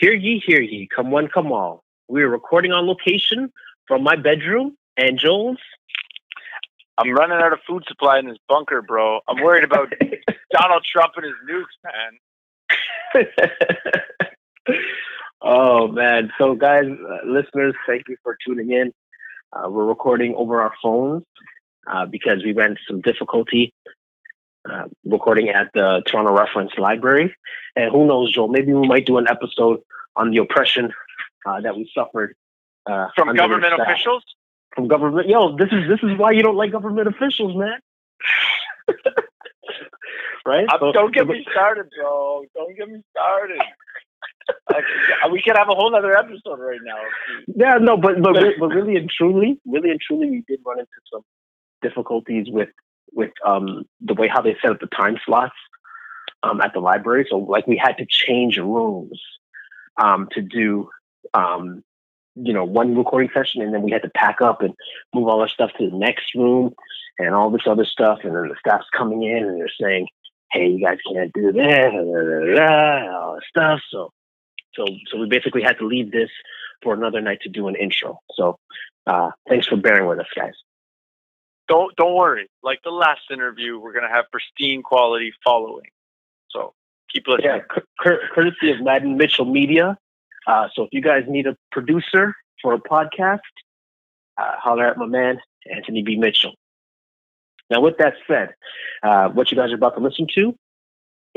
[0.00, 1.84] Hear ye, hear ye, come one, come all.
[2.08, 3.52] We are recording on location
[3.86, 5.58] from my bedroom, and Joel's.
[6.96, 9.20] I'm running out of food supply in this bunker, bro.
[9.28, 9.92] I'm worried about
[10.52, 11.76] Donald Trump and his nukes,
[13.14, 14.78] man.
[15.42, 16.32] oh man!
[16.38, 18.94] So, guys, uh, listeners, thank you for tuning in.
[19.52, 21.24] Uh, we're recording over our phones
[21.92, 23.74] uh, because we ran into some difficulty
[24.68, 27.34] uh, recording at the Toronto Reference Library.
[27.76, 28.48] And who knows, Joel?
[28.48, 29.80] Maybe we might do an episode
[30.16, 30.92] on the oppression
[31.46, 32.34] uh, that we suffered
[32.86, 34.24] uh, From government officials?
[34.74, 37.78] From government, yo, this is this is why you don't like government officials, man.
[40.46, 40.66] right?
[40.68, 42.44] Uh, So- don't get me started, bro.
[42.54, 43.60] Don't get me started.
[45.30, 46.98] We could have a whole other episode right now.
[47.54, 50.90] Yeah, no, but but but really and truly, really and truly, we did run into
[51.12, 51.22] some
[51.82, 52.68] difficulties with
[53.12, 55.54] with um the way how they set up the time slots
[56.42, 57.26] um at the library.
[57.28, 59.20] So like we had to change rooms
[59.96, 60.88] um to do
[61.34, 61.82] um
[62.36, 64.74] you know one recording session, and then we had to pack up and
[65.14, 66.74] move all our stuff to the next room
[67.18, 70.06] and all this other stuff, and then the staff's coming in and they're saying,
[70.52, 73.80] "Hey, you guys can't do this," and all this stuff.
[73.90, 74.12] So
[74.74, 76.30] so so we basically had to leave this
[76.82, 78.20] for another night to do an intro.
[78.34, 78.58] So
[79.06, 80.54] uh, thanks for bearing with us, guys.
[81.70, 82.48] Don't don't worry.
[82.64, 85.86] Like the last interview, we're gonna have pristine quality following.
[86.50, 86.74] So
[87.12, 87.46] keep listening.
[87.46, 87.60] Yeah,
[88.00, 89.96] cur- courtesy of Madden Mitchell Media.
[90.48, 93.38] Uh, so if you guys need a producer for a podcast,
[94.36, 95.38] uh, holler at my man
[95.72, 96.16] Anthony B.
[96.16, 96.54] Mitchell.
[97.70, 98.54] Now, with that said,
[99.04, 100.56] uh, what you guys are about to listen to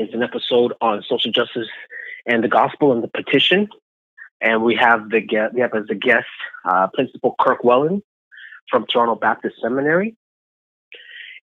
[0.00, 1.68] is an episode on social justice
[2.26, 3.68] and the gospel and the petition.
[4.40, 5.20] And we have the
[5.54, 6.26] we have as a guest
[6.64, 8.02] uh, Principal Kirk Wellum
[8.68, 10.16] from Toronto Baptist Seminary.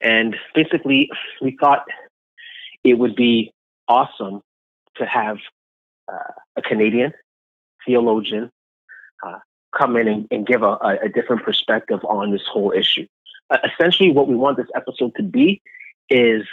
[0.02, 1.10] And basically,
[1.42, 1.86] we thought
[2.84, 3.52] it would be
[3.88, 4.42] awesome
[4.96, 5.38] to have
[6.12, 7.14] uh, a Canadian
[7.86, 8.50] theologian
[9.26, 9.40] uh,
[9.78, 13.06] come in and, and give a, a, different perspective on this whole issue.
[13.50, 15.62] Uh, essentially, what we want this episode to be
[16.10, 16.44] is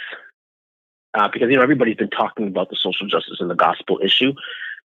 [1.13, 4.33] uh, because you know everybody's been talking about the social justice and the gospel issue,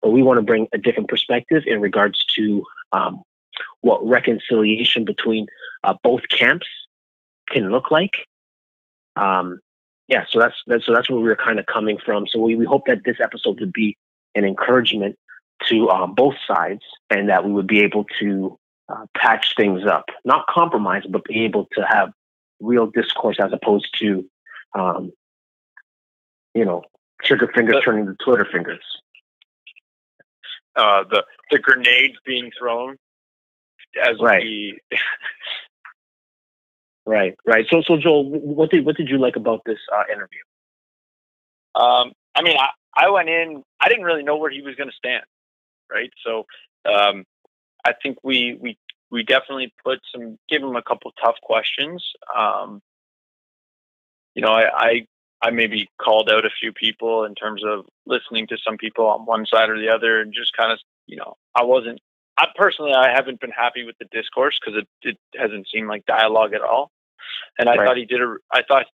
[0.02, 3.22] but we want to bring a different perspective in regards to um,
[3.82, 5.48] what reconciliation between
[5.84, 6.68] uh, both camps
[7.50, 8.28] can look like.
[9.16, 9.60] Um,
[10.08, 12.28] yeah, so that's, that's so that's where we're kind of coming from.
[12.28, 13.98] So we, we hope that this episode would be
[14.36, 15.18] an encouragement
[15.70, 18.58] to um, both sides, and that we would be able to
[18.90, 22.12] uh, patch things up, not compromise, but be able to have
[22.60, 24.26] real discourse as opposed to,
[24.78, 25.12] um,
[26.56, 26.84] you know,
[27.24, 28.84] trigger fingers But- turning to Twitter fingers.
[30.76, 32.98] Uh, the the grenades being thrown
[34.02, 34.42] as Right.
[34.44, 34.80] we
[37.06, 37.66] Right, right.
[37.70, 40.42] So, so Joel, what did what did you like about this uh, interview?
[41.74, 43.64] Um, I mean, I, I went in.
[43.80, 45.24] I didn't really know where he was going to stand,
[45.92, 46.12] right?
[46.24, 46.46] So,
[46.86, 47.26] um,
[47.86, 48.78] I think we we
[49.10, 52.04] we definitely put some, give him a couple tough questions.
[52.36, 52.82] Um,
[54.36, 55.08] you know, I, I
[55.42, 59.26] I maybe called out a few people in terms of listening to some people on
[59.26, 62.00] one side or the other, and just kind of, you know, I wasn't.
[62.38, 66.06] I personally, I haven't been happy with the discourse because it, it hasn't seemed like
[66.06, 66.92] dialogue at all.
[67.60, 67.86] And I Right.
[67.86, 68.36] thought he did a.
[68.52, 68.86] I thought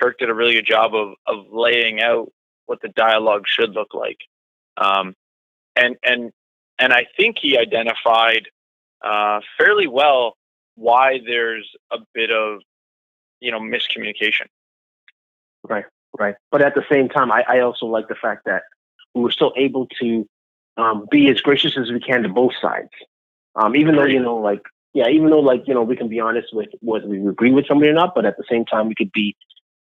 [0.00, 2.30] Kirk did a really good job of of laying out
[2.66, 4.18] what the dialogue should look like,
[4.76, 5.14] um,
[5.76, 6.30] and and
[6.78, 8.48] and I think he identified
[9.04, 10.36] uh, fairly well
[10.76, 12.60] why there's a bit of
[13.40, 14.46] you know miscommunication.
[15.68, 15.84] Right,
[16.18, 16.36] right.
[16.50, 18.62] But at the same time, I, I also like the fact that
[19.14, 20.26] we were still able to
[20.76, 22.90] um, be as gracious as we can to both sides.
[23.54, 24.62] Um, even though, you know, like,
[24.94, 27.66] yeah, even though, like, you know, we can be honest with whether we agree with
[27.66, 29.36] somebody or not, but at the same time, we could be,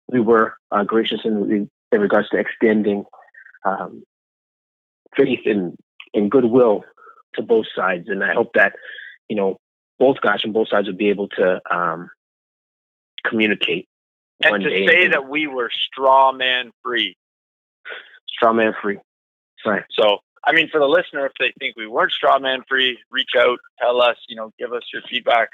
[0.08, 3.04] we were uh, gracious in, in regards to extending
[3.64, 4.02] um,
[5.16, 5.76] faith and,
[6.14, 6.84] and goodwill
[7.34, 8.08] to both sides.
[8.08, 8.74] And I hope that,
[9.28, 9.56] you know,
[9.98, 12.10] both guys from both sides would be able to um,
[13.24, 13.88] communicate.
[14.42, 17.16] And to say and- that we were straw man free.
[18.28, 18.98] straw man free.
[19.64, 19.84] Right.
[19.90, 23.32] So, I mean, for the listener, if they think we weren't straw man free, reach
[23.36, 25.48] out, tell us, you know, give us your feedback,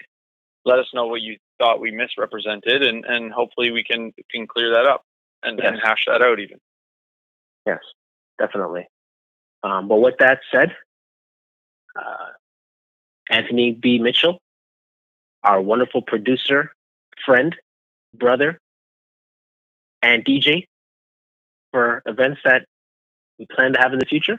[0.67, 4.75] let us know what you thought we misrepresented, and, and hopefully we can can clear
[4.75, 5.03] that up
[5.43, 6.59] and, and hash that out even.
[7.67, 7.81] Yes,
[8.39, 8.87] definitely.
[9.63, 10.77] Um, but with that said,
[11.97, 12.33] uh,
[13.31, 13.99] Anthony B.
[13.99, 14.41] Mitchell,
[15.43, 16.73] our wonderful producer,
[17.25, 17.57] friend,
[18.15, 18.59] brother,
[20.03, 20.67] and DJ
[21.71, 22.67] for events that
[23.39, 24.39] we plan to have in the future.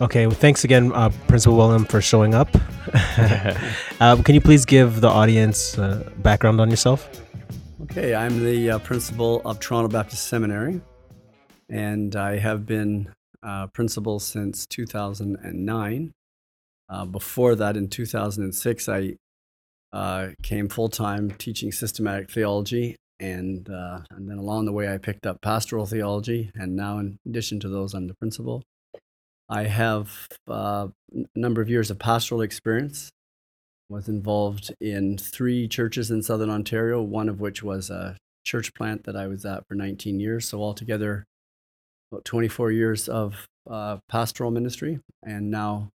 [0.00, 2.48] Okay, well, thanks again, uh, Principal Wellum, for showing up.
[4.00, 7.06] uh, can you please give the audience uh, background on yourself?
[7.82, 10.80] Okay, I'm the uh, principal of Toronto Baptist Seminary,
[11.68, 13.12] and I have been
[13.42, 16.12] uh, principal since 2009.
[16.88, 19.16] Uh, before that, in 2006, I
[19.92, 25.26] uh, came full time teaching systematic theology, and and then along the way, I picked
[25.26, 28.62] up pastoral theology, and now, in addition to those, I'm the principal.
[29.50, 33.10] I have uh, a number of years of pastoral experience.
[33.88, 39.02] Was involved in three churches in southern Ontario, one of which was a church plant
[39.02, 40.48] that I was at for 19 years.
[40.48, 41.24] So, altogether,
[42.12, 45.00] about 24 years of uh, pastoral ministry.
[45.24, 45.88] And now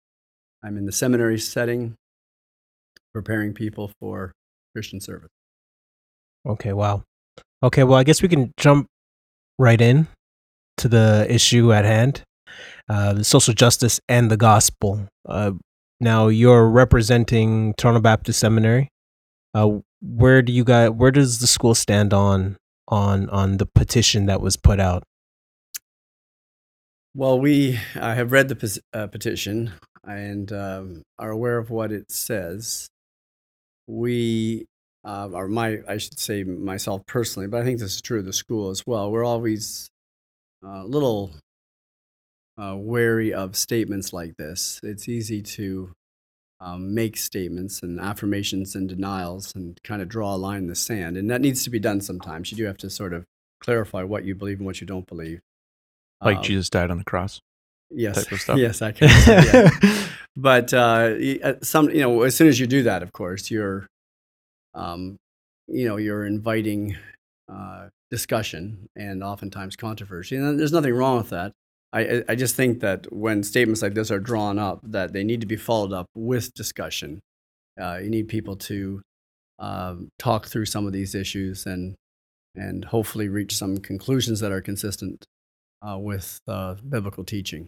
[0.63, 1.93] I'm in the seminary setting,
[3.13, 4.31] preparing people for
[4.73, 5.29] Christian service.
[6.47, 7.03] Okay, wow.
[7.61, 8.87] Okay, well, I guess we can jump
[9.59, 10.07] right in
[10.77, 12.32] to the issue at hand uh,
[13.21, 15.07] social justice and the gospel.
[15.27, 15.51] Uh,
[15.99, 18.89] now you're representing Toronto Baptist Seminary.
[19.53, 20.89] Uh, where do you guys?
[20.89, 22.57] Where does the school stand on
[22.87, 25.03] on on the petition that was put out?
[27.15, 29.73] Well, we uh, have read the uh, petition
[30.03, 32.87] and um, are aware of what it says.
[33.85, 34.65] We,
[35.05, 38.25] uh, or my, I should say myself personally, but I think this is true of
[38.25, 39.11] the school as well.
[39.11, 39.89] We're always
[40.63, 41.31] a little
[42.57, 44.79] uh, wary of statements like this.
[44.83, 45.93] It's easy to
[46.59, 50.75] um, make statements and affirmations and denials and kind of draw a line in the
[50.75, 51.17] sand.
[51.17, 52.51] And that needs to be done sometimes.
[52.51, 53.25] You do have to sort of
[53.59, 55.41] clarify what you believe and what you don't believe.
[56.21, 57.41] Like um, Jesus died on the cross.
[57.89, 58.25] Yes.
[58.55, 59.09] Yes, I can.
[59.27, 60.07] yeah.
[60.35, 63.87] but uh, uh, some, you know, as soon as you do that, of course, you're,
[64.73, 65.17] um,
[65.67, 66.95] you know, you're inviting
[67.51, 70.35] uh, discussion and oftentimes controversy.
[70.35, 71.51] And there's nothing wrong with that.
[71.93, 75.41] I, I just think that when statements like this are drawn up, that they need
[75.41, 77.19] to be followed up with discussion.
[77.79, 79.01] Uh, you need people to
[79.59, 81.95] um, talk through some of these issues and
[82.55, 85.25] and hopefully reach some conclusions that are consistent
[85.81, 87.67] uh, with uh, biblical teaching.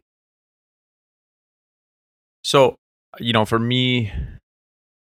[2.43, 2.75] So,
[3.19, 4.11] you know, for me,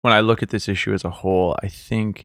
[0.02, 2.22] when I look at this issue as a whole, I think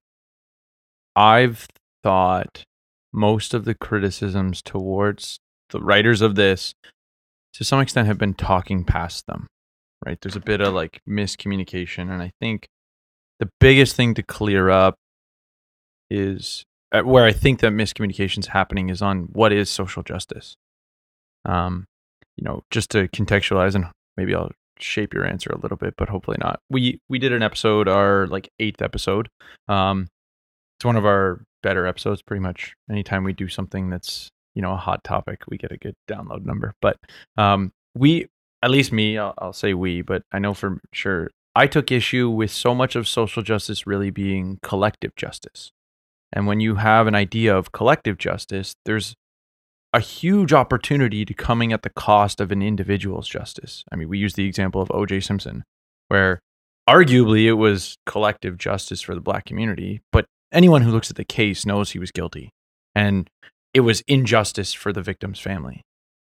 [1.16, 1.68] I've
[2.04, 2.64] thought
[3.12, 5.40] most of the criticisms towards
[5.70, 6.74] the writers of this
[7.54, 9.48] to some extent have been talking past them
[10.06, 10.18] right?
[10.22, 12.68] There's a bit of like miscommunication and i think
[13.40, 14.96] the biggest thing to clear up
[16.10, 20.56] is uh, where i think that miscommunication is happening is on what is social justice.
[21.46, 21.86] Um
[22.38, 23.86] you know just to contextualize and
[24.18, 26.60] maybe i'll shape your answer a little bit but hopefully not.
[26.70, 29.30] We we did an episode our like eighth episode.
[29.68, 30.08] Um
[30.78, 32.74] it's one of our better episodes pretty much.
[32.90, 36.46] Anytime we do something that's you know a hot topic, we get a good download
[36.46, 36.74] number.
[36.82, 36.98] But
[37.38, 38.28] um, we,
[38.62, 42.30] at least me, I'll, I'll say we, but I know for sure I took issue
[42.30, 45.72] with so much of social justice really being collective justice.
[46.34, 49.16] And when you have an idea of collective justice, there's
[49.94, 53.86] a huge opportunity to coming at the cost of an individual's justice.
[53.94, 55.22] I mean, we use the example of O.J.
[55.22, 55.64] Simpson,
[56.10, 56.42] where
[56.88, 61.24] arguably it was collective justice for the black community, but anyone who looks at the
[61.24, 62.50] case knows he was guilty.
[62.94, 63.30] And
[63.74, 65.82] it was injustice for the victim's family.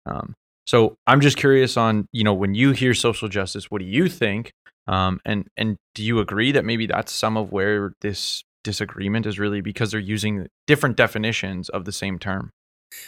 [0.05, 0.33] Um,
[0.65, 4.07] so I'm just curious on you know when you hear social justice, what do you
[4.09, 4.51] think?
[4.87, 9.39] Um, and and do you agree that maybe that's some of where this disagreement is
[9.39, 12.51] really because they're using different definitions of the same term?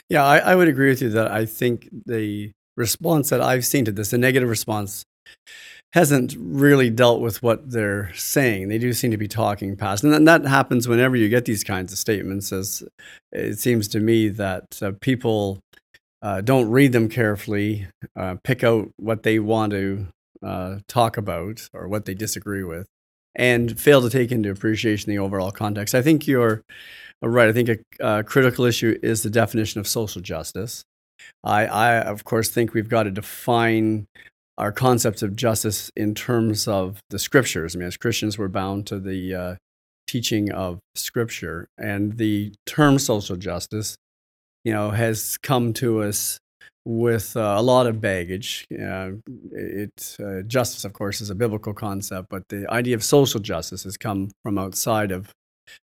[0.10, 3.86] Yeah, I, I would agree with you that I think the response that I've seen
[3.86, 5.04] to this, the negative response,
[5.94, 8.68] hasn't really dealt with what they're saying.
[8.68, 11.94] They do seem to be talking past, and that happens whenever you get these kinds
[11.94, 12.51] of statements.
[12.51, 12.84] As
[13.32, 15.60] it seems to me that uh, people
[16.24, 20.08] uh, don't read them carefully, uh, pick out what they want to
[20.42, 22.88] uh, talk about or what they disagree with,
[23.36, 25.94] and fail to take into appreciation the overall context.
[25.94, 26.63] I think you're
[27.22, 27.50] right.
[27.50, 30.84] I think a, a critical issue is the definition of social justice.
[31.44, 34.08] I, I, of course, think we've got to define
[34.57, 37.75] our concepts of justice in terms of the scriptures.
[37.75, 39.55] I mean, as Christians, we're bound to the uh,
[40.07, 43.95] teaching of scripture, and the term social justice,
[44.63, 46.39] you know, has come to us
[46.86, 48.65] with uh, a lot of baggage.
[48.72, 49.12] Uh,
[49.51, 53.83] it uh, justice, of course, is a biblical concept, but the idea of social justice
[53.83, 55.31] has come from outside of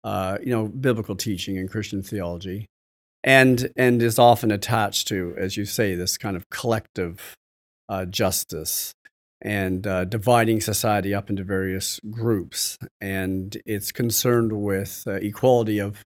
[0.05, 2.67] uh, you know biblical teaching and Christian theology,
[3.23, 7.37] and and is often attached to, as you say, this kind of collective
[7.89, 8.95] uh, justice
[9.41, 12.79] and uh, dividing society up into various groups.
[13.01, 16.03] And it's concerned with uh, equality of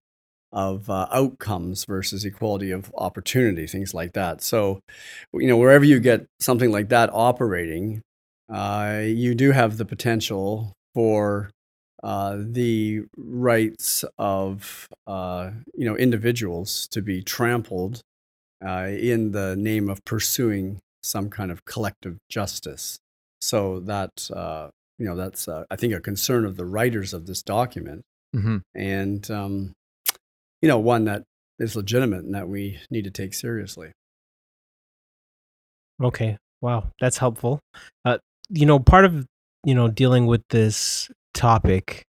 [0.55, 4.43] of uh, outcomes versus equality of opportunity, things like that.
[4.43, 4.81] So,
[5.33, 8.03] you know, wherever you get something like that operating,
[8.53, 11.51] uh, you do have the potential for
[12.03, 18.03] uh, the rights of uh, you know individuals to be trampled
[18.61, 22.99] in the name of pursuing some kind of collective justice.
[23.41, 24.69] So that uh,
[24.99, 28.03] you know that's I think a concern of the writers of this document,
[28.35, 28.59] Mm-hmm.
[28.75, 29.73] and um,
[30.63, 31.25] you know, one that
[31.59, 33.93] is legitimate and that we need to take seriously.
[36.03, 36.39] Okay.
[36.63, 37.61] Wow, that's helpful.
[38.05, 38.19] Uh,
[38.49, 39.27] you know, part of
[39.65, 42.05] you know dealing with this topic,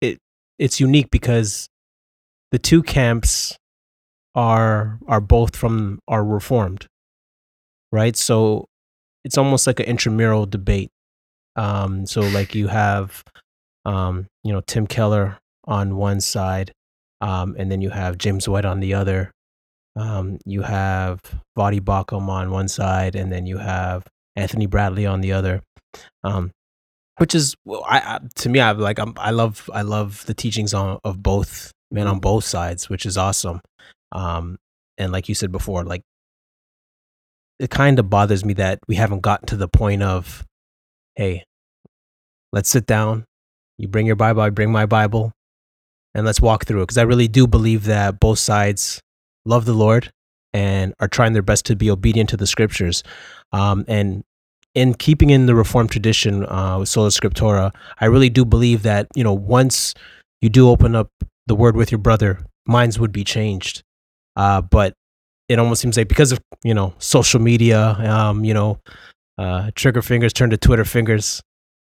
[0.00, 0.18] it
[0.58, 1.68] it's unique because
[2.50, 3.56] the two camps
[4.34, 6.86] are are both from are reformed,
[7.92, 8.16] right?
[8.16, 8.66] So
[9.24, 10.90] it's almost like an intramural debate.
[11.56, 13.24] Um, so like you have,
[13.84, 16.72] um, you know, Tim Keller on one side,
[17.20, 19.30] um, and then you have James White on the other.
[19.96, 21.20] Um, you have
[21.58, 25.62] Voddie Baucham on one side, and then you have Anthony Bradley on the other.
[26.22, 26.50] Um,
[27.16, 30.34] which is, well, I, I to me, I like, I'm, I love, I love the
[30.34, 33.62] teachings on of both men on both sides, which is awesome.
[34.12, 34.58] Um,
[34.98, 36.02] and like you said before, like
[37.58, 40.44] it kind of bothers me that we haven't gotten to the point of,
[41.14, 41.44] hey,
[42.52, 43.24] let's sit down.
[43.78, 45.32] You bring your Bible, I bring my Bible
[46.14, 49.00] and let's walk through it because I really do believe that both sides
[49.44, 50.10] love the Lord
[50.54, 53.02] and are trying their best to be obedient to the scriptures.
[53.52, 54.24] Um, and
[54.74, 59.08] in keeping in the Reformed tradition uh, with sola scriptura, I really do believe that
[59.14, 59.92] you know once
[60.40, 61.10] you do open up
[61.46, 63.82] the Word with your brother, minds would be changed.
[64.36, 64.94] Uh, but
[65.48, 68.78] it almost seems like because of you know social media, um, you know,
[69.38, 71.42] uh, trigger fingers turn to Twitter fingers,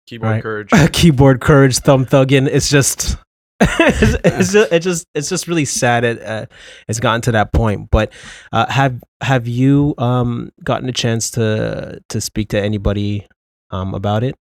[0.07, 0.43] Keyboard Right.
[0.43, 0.71] courage.
[0.93, 2.47] keyboard courage, thumb thugging.
[2.51, 3.17] It's just,
[3.61, 6.05] it's, it's just, it just, it's just really sad.
[6.05, 6.47] It, uh,
[6.89, 7.91] it's gotten to that point.
[7.91, 8.13] But
[8.53, 13.27] uh, have have you um, gotten a chance to to speak to anybody
[13.71, 14.35] um, about it?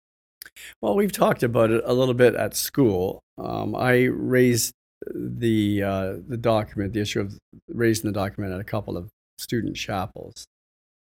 [0.81, 3.21] Well, we've talked about it a little bit at school.
[3.37, 4.73] Um, I raised
[5.15, 7.39] the uh, the document, the issue of
[7.69, 10.47] raising the document at a couple of student chapels,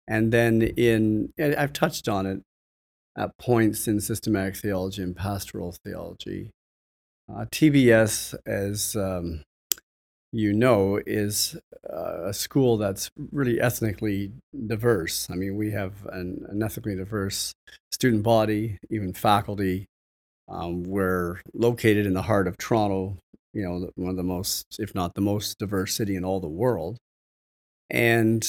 [0.09, 2.41] and then in and I've touched on it
[3.17, 6.51] at points in systematic theology and pastoral theology.
[7.31, 9.43] Uh, TBS, as um,
[10.33, 11.57] you know, is
[11.89, 14.33] uh, a school that's really ethnically
[14.67, 15.29] diverse.
[15.31, 17.55] I mean, we have an, an ethnically diverse
[17.93, 19.87] student body, even faculty.
[20.49, 23.17] Um, we're located in the heart of Toronto,
[23.55, 26.49] you know, one of the most, if not the most diverse city in all the
[26.49, 26.99] world.
[27.89, 28.47] And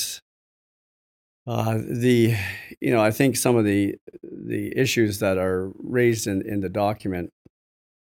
[1.47, 2.35] uh, the,
[2.81, 6.69] you know, I think some of the the issues that are raised in, in the
[6.69, 7.29] document,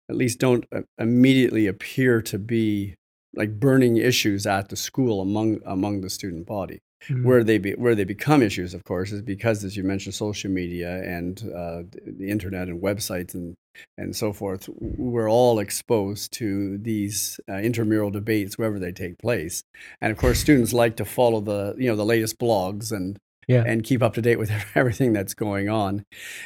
[0.09, 2.95] at least don't uh, immediately appear to be
[3.35, 6.79] like burning issues at the school among among the student body
[7.21, 10.51] where they be, where they become issues, of course, is because, as you mentioned, social
[10.51, 13.55] media and uh, the internet and websites and
[13.97, 14.69] and so forth.
[14.77, 19.63] We're all exposed to these uh, intramural debates wherever they take place,
[20.01, 23.63] and of course, students like to follow the you know the latest blogs and Yeah.
[23.65, 26.03] and keep up to date with everything that's going on.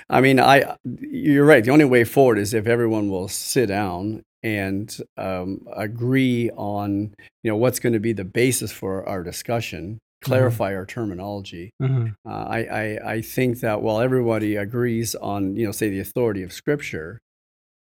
[0.10, 1.64] I mean, I you're right.
[1.64, 7.14] The only way forward is if everyone will sit down and um, agree on
[7.44, 11.72] you know what's going to be the basis for our discussion clarify our terminology.
[11.82, 12.16] Mhm.
[12.26, 16.44] Uh, I, I, I think that while everybody agrees on, you know, say the authority
[16.44, 17.20] of Scripture,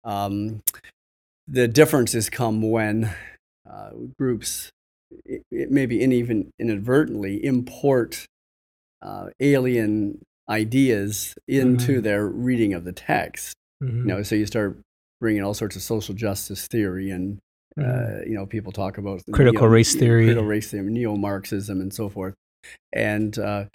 [0.03, 0.61] um,
[1.47, 3.13] the differences come when
[3.69, 4.69] uh, groups,
[5.25, 8.25] it, it maybe in even inadvertently, import
[9.01, 12.03] uh, alien ideas into Mhm.
[12.03, 13.55] their reading of the text.
[13.81, 14.79] You know, so you start
[15.19, 17.39] bringing all sorts of social justice theory and
[17.77, 20.25] Uh, you know, people talk about Critical race theory.
[20.25, 22.35] critical race theory, neo-Marxism, and so forth,
[22.93, 23.65] and uh,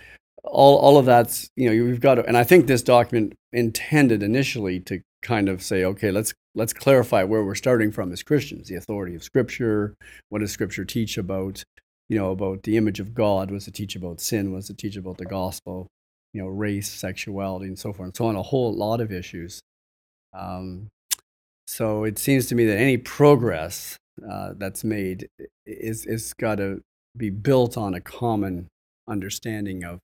[0.44, 4.22] all all of that's you know you've got to, and I think this document intended
[4.22, 8.68] initially to kind of say, okay, let's let's clarify where we're starting from as Christians,
[8.68, 9.94] the authority of Scripture.
[10.28, 11.64] What does Scripture teach about
[12.08, 13.50] you know about the image of God?
[13.50, 14.52] What does it teach about sin?
[14.52, 15.88] What does it teach about the gospel?
[16.32, 18.36] You know, race, sexuality, and so forth, and so on.
[18.36, 19.60] A whole lot of issues.
[20.34, 20.88] Um,
[21.68, 25.28] so it seems to me that any progress uh, that's made
[25.66, 26.80] is is got to
[27.14, 28.68] be built on a common
[29.06, 30.00] understanding of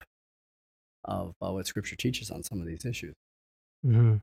[1.06, 3.14] of uh, what Scripture teaches on some of these issues.
[3.82, 4.16] hmm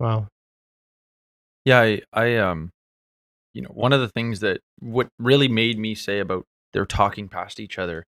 [0.00, 0.26] Wow.
[1.66, 2.70] Yeah, I, I um
[3.52, 7.28] you know, one of the things that what really made me say about they're talking
[7.28, 8.04] past each other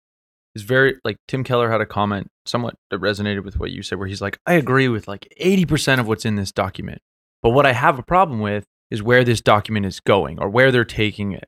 [0.55, 3.97] is very like Tim Keller had a comment somewhat that resonated with what you said
[3.97, 6.99] where he's like, I agree with like 80% of what's in this document.
[7.41, 10.71] But what I have a problem with is where this document is going or where
[10.71, 11.45] they're taking it.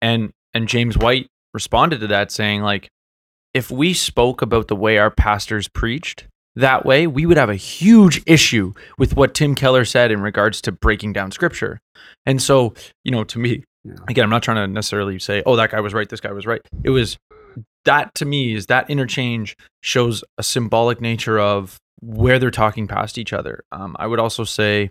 [0.00, 2.88] And and James White responded to that saying like
[3.54, 7.54] if we spoke about the way our pastors preached that way, we would have a
[7.54, 11.80] huge issue with what Tim Keller said in regards to breaking down scripture.
[12.26, 12.74] And so,
[13.04, 13.94] you know, to me, Yeah.
[14.08, 16.46] again, I'm not trying to necessarily say, oh, that guy was right, this guy was
[16.46, 16.60] right.
[16.84, 17.16] It was
[17.84, 23.16] that to me is that interchange shows a symbolic nature of where they're talking past
[23.18, 23.64] each other.
[23.72, 24.90] Um, I would also say,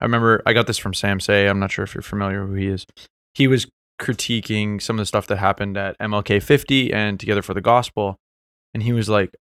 [0.00, 1.48] I remember I got this from Sam Sey.
[1.48, 2.86] I'm not sure if you're familiar who he is.
[3.34, 3.66] He was
[4.00, 8.16] critiquing some of the stuff that happened at MLK 50 and Together for the Gospel.
[8.72, 9.34] And he was like,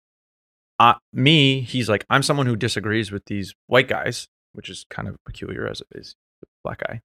[0.80, 5.08] uh, me, he's like, I'm someone who disagrees with these white guys, which is kind
[5.08, 7.00] of peculiar as it is a black guy.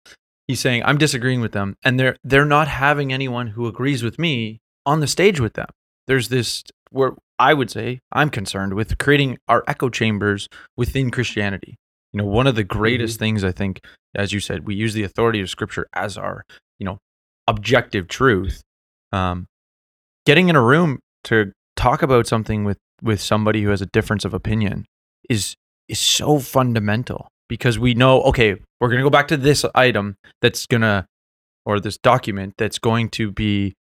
[0.48, 4.20] He's saying I'm disagreeing with them, and they're they're not having anyone who agrees with
[4.20, 5.70] me on the stage with them.
[6.06, 11.78] There's this where I would say I'm concerned with creating our echo chambers within Christianity.
[12.14, 13.82] You know, one of the greatest things I think,
[14.16, 16.44] as you said, we use the authority of Scripture as our,
[16.80, 17.00] you know,
[17.48, 18.62] objective truth.
[19.12, 19.48] Um,
[20.26, 24.26] getting in a room to talk about something with with somebody who has a difference
[24.26, 24.86] of opinion
[25.30, 25.56] is
[25.88, 30.16] is so fundamental because we know okay we're going to go back to this item
[30.42, 31.06] that's going to
[31.66, 33.74] or this document that's going to be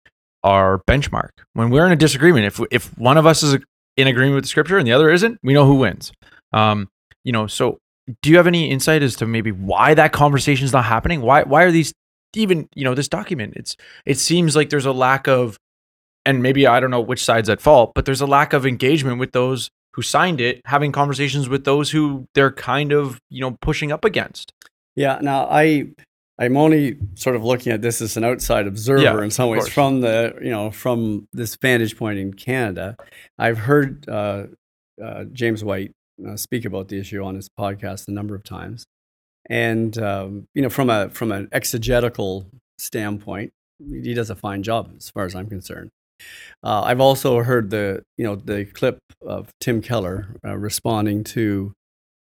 [0.44, 3.58] our benchmark when we're in a disagreement if if one of us is
[3.98, 6.12] in agreement with the scripture and the other isn't we know who wins
[6.54, 6.88] um
[7.24, 7.78] you know so
[8.22, 11.43] do you have any insight as to maybe why that conversation is not happening why
[11.43, 11.93] why are these
[12.36, 15.58] even you know this document it's it seems like there's a lack of
[16.25, 19.20] and maybe I don't know which side's at fault, but there's a lack of engagement
[19.20, 23.58] with those who signed it, having conversations with those who they're kind of, you know,
[23.62, 24.53] pushing up against.
[24.96, 25.20] Yeah.
[25.22, 25.88] Now I
[26.39, 29.63] I'm only sort of looking at this as an outside observer Yeah, in some ways
[29.63, 29.74] course.
[29.74, 32.98] from the you know from this vantage point in Canada.
[33.38, 34.46] I've heard uh,
[35.03, 35.91] uh, James White
[36.28, 38.86] uh, speak about the issue on his podcast a number of times,
[39.50, 42.48] and um, you know from a from an exegetical
[42.78, 45.89] standpoint, he does a fine job as far as I'm concerned.
[46.63, 51.74] Uh, I've also heard the you know the clip of Tim Keller uh, responding to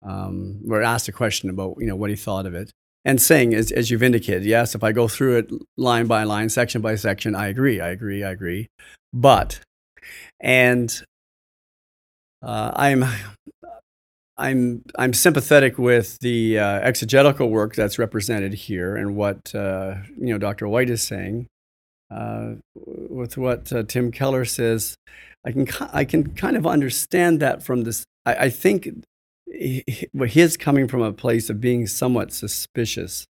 [0.04, 2.72] um, where asked a question about you know what he thought of it
[3.06, 6.50] and saying as, as you've indicated yes if I go through it line by line
[6.50, 8.68] section by section I agree I agree I agree
[9.14, 9.60] but
[10.40, 11.02] and
[12.42, 13.04] uh, I'm
[14.40, 20.28] I'm I'm sympathetic with the uh, exegetical work that's represented here and what uh, you
[20.28, 20.68] know Dr.
[20.68, 21.48] White is saying
[22.12, 24.98] uh, with what uh, Tim Keller says,
[25.46, 28.06] I can I can kind of understand that from this.
[28.26, 28.90] I, I think
[29.48, 33.26] his coming from a place of being somewhat suspicious,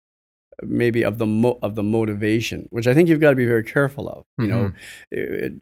[0.64, 3.64] maybe of the mo- of the motivation, which I think you've got to be very
[3.64, 4.24] careful of.
[4.40, 4.74] You know,
[5.12, 5.54] it-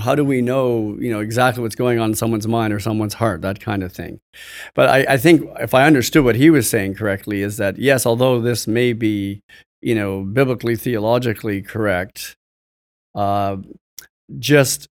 [0.00, 3.14] how do we know you know exactly what's going on in someone's mind or someone's
[3.14, 4.20] heart, that kind of thing.
[4.74, 8.04] But I, I think if I understood what he was saying correctly, is that yes,
[8.06, 9.40] although this may be
[9.82, 12.36] you know biblically theologically correct
[13.14, 13.56] uh,
[14.38, 14.88] just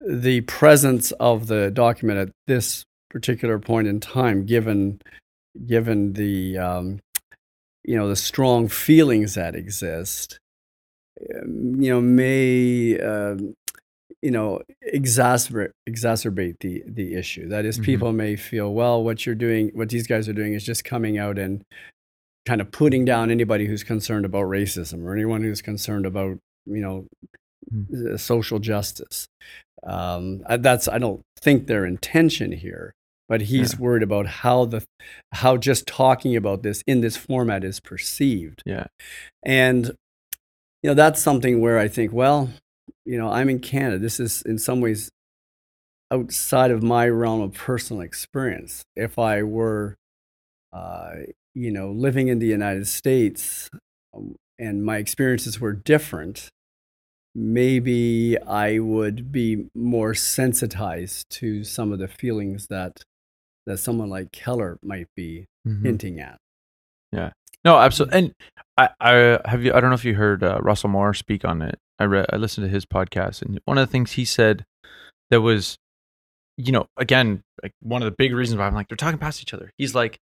[0.00, 5.00] the presence of the document at this particular point in time, given
[5.66, 7.00] given the um,
[7.86, 10.38] you know the strong feelings that exist,
[11.34, 13.54] um, you know, may um
[14.22, 14.60] you know
[14.94, 17.48] exacerbate exacerbate the the issue.
[17.48, 17.84] That is, Mhm.
[17.84, 21.18] people may feel, well, what you're doing, what these guys are doing, is just coming
[21.18, 21.62] out and
[22.46, 26.80] kind of putting down anybody who's concerned about racism or anyone who's concerned about you
[26.80, 27.06] know
[28.12, 29.26] uh, social justice.
[29.84, 32.92] Um, that's I don't think their intention here,
[33.28, 34.84] but he's worried about how the
[35.32, 38.62] how just talking about this in this format is perceived.
[38.64, 38.86] Yeah.
[39.44, 39.86] And
[40.82, 42.50] you know that's something where I think, well,
[43.04, 43.98] you know, I'm in Canada.
[43.98, 45.10] This is in some ways
[46.12, 48.84] outside of my realm of personal experience.
[48.94, 49.96] If I were,
[50.72, 51.10] uh,
[51.54, 53.70] you know, living in the United States
[54.14, 56.50] um, and my experiences were different,
[57.34, 63.02] maybe I would be more sensitized to some of the feelings that
[63.66, 65.84] that someone like Keller might be Mhm.
[65.84, 66.38] hinting at.
[67.12, 67.32] Yeah.
[67.64, 68.18] No, absolutely.
[68.18, 68.34] And
[68.76, 69.72] I, I have you.
[69.74, 71.78] I don't know if you heard uh, Russell Moore speak on it.
[71.98, 72.26] I read.
[72.32, 74.64] I listened to his podcast, and one of the things he said
[75.30, 75.76] that was,
[76.56, 79.42] you know, again, like one of the big reasons why I'm like they're talking past
[79.42, 79.70] each other.
[79.78, 80.18] He's like,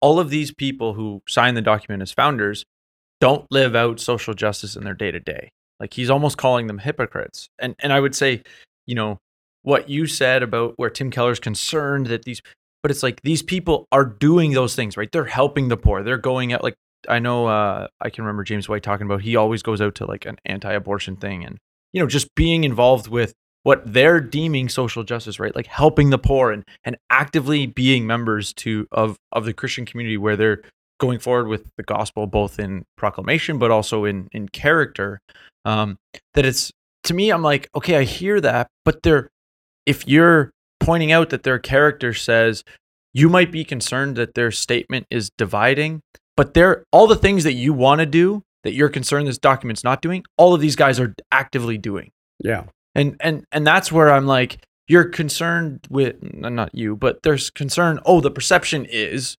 [0.00, 2.64] all of these people who signed the document as founders
[3.20, 5.48] don't live out social justice in their day to day.
[5.80, 7.48] Like he's almost calling them hypocrites.
[7.58, 8.42] And and I would say,
[8.86, 9.18] you know,
[9.62, 12.42] what you said about where Tim Keller's concerned that these
[12.84, 15.10] but it's like these people are doing those things, right?
[15.10, 16.02] They're helping the poor.
[16.02, 16.74] They're going out like
[17.08, 20.06] I know uh I can remember James White talking about he always goes out to
[20.06, 21.56] like an anti-abortion thing and
[21.94, 25.56] you know, just being involved with what they're deeming social justice, right?
[25.56, 30.18] Like helping the poor and and actively being members to of of the Christian community
[30.18, 30.60] where they're
[31.00, 35.20] going forward with the gospel both in proclamation but also in in character.
[35.64, 35.96] Um
[36.34, 36.70] that it's
[37.04, 39.30] to me I'm like, okay, I hear that, but they're
[39.86, 42.64] if you're pointing out that their character says
[43.12, 46.02] you might be concerned that their statement is dividing,
[46.36, 49.84] but they're all the things that you want to do that you're concerned this document's
[49.84, 52.10] not doing, all of these guys are actively doing.
[52.40, 52.64] Yeah.
[52.94, 54.58] And and and that's where I'm like,
[54.88, 59.36] you're concerned with not you, but there's concern, oh, the perception is,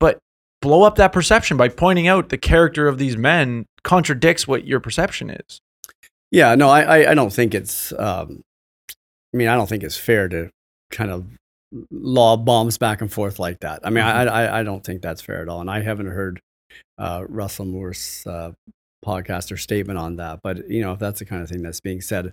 [0.00, 0.18] but
[0.60, 4.80] blow up that perception by pointing out the character of these men contradicts what your
[4.80, 5.60] perception is.
[6.30, 7.92] Yeah, no, I, I, I don't think it's.
[7.92, 8.42] Um,
[9.34, 10.48] I mean, I don't think it's fair to
[10.92, 11.26] kind of
[11.90, 13.80] law bombs back and forth like that.
[13.82, 15.60] I mean, I, I, I don't think that's fair at all.
[15.60, 16.38] And I haven't heard
[16.98, 18.52] uh, Russell Moore's uh,
[19.04, 20.38] podcast or statement on that.
[20.42, 22.32] But you know, if that's the kind of thing that's being said,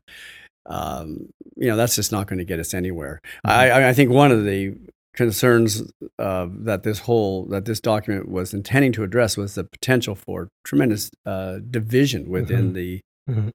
[0.68, 3.20] um, you know, that's just not going to get us anywhere.
[3.44, 4.76] I, I think one of the
[5.16, 5.82] concerns
[6.20, 10.50] uh, that this whole that this document was intending to address was the potential for
[10.64, 12.76] tremendous uh, division within Mhm.
[12.76, 13.02] the.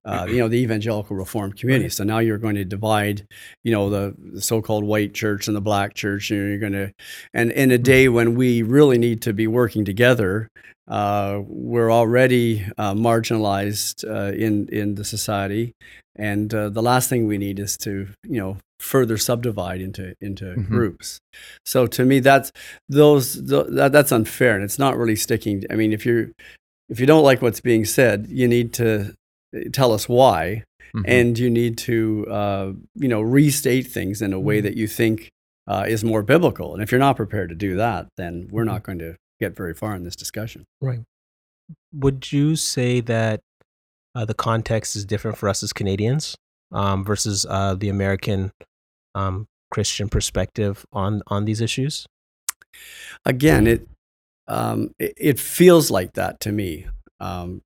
[0.04, 1.88] Uh, you know the evangelical reformed community.
[1.90, 3.26] So now you're going to divide
[3.64, 6.92] you know the, the so-called white church and the black church, and you're going to
[7.34, 10.48] and in a day when we really need to be working together.
[10.88, 15.72] Uh, we're already uh, marginalized uh, in in the society,
[16.14, 20.44] and uh, the last thing we need is to you know further subdivide into into
[20.44, 20.68] Mhm.
[20.68, 21.18] groups.
[21.64, 22.52] So to me, that's
[22.88, 25.64] those th- that, that's unfair, and it's not really sticking.
[25.70, 26.30] I mean, if you're
[26.88, 29.14] if you don't like what's being said, you need to
[29.72, 30.64] tell us why,
[30.94, 31.04] Mhm.
[31.06, 34.62] and you need to uh, you know restate things in a way Mhm.
[34.64, 35.28] that you think
[35.68, 36.72] uh, is more biblical.
[36.74, 38.66] And if you're not prepared to do that, then we're Mhm.
[38.66, 40.64] not going to get very far in this discussion.
[40.80, 41.00] Right.
[41.92, 43.40] Would you say that
[44.14, 46.36] uh, the context is different for us as Canadians
[46.72, 48.52] um, versus uh, the American
[49.14, 52.06] um, Christian perspective on on these issues?
[53.24, 53.88] again it
[54.48, 56.86] um, it, it feels like that to me
[57.20, 57.62] um,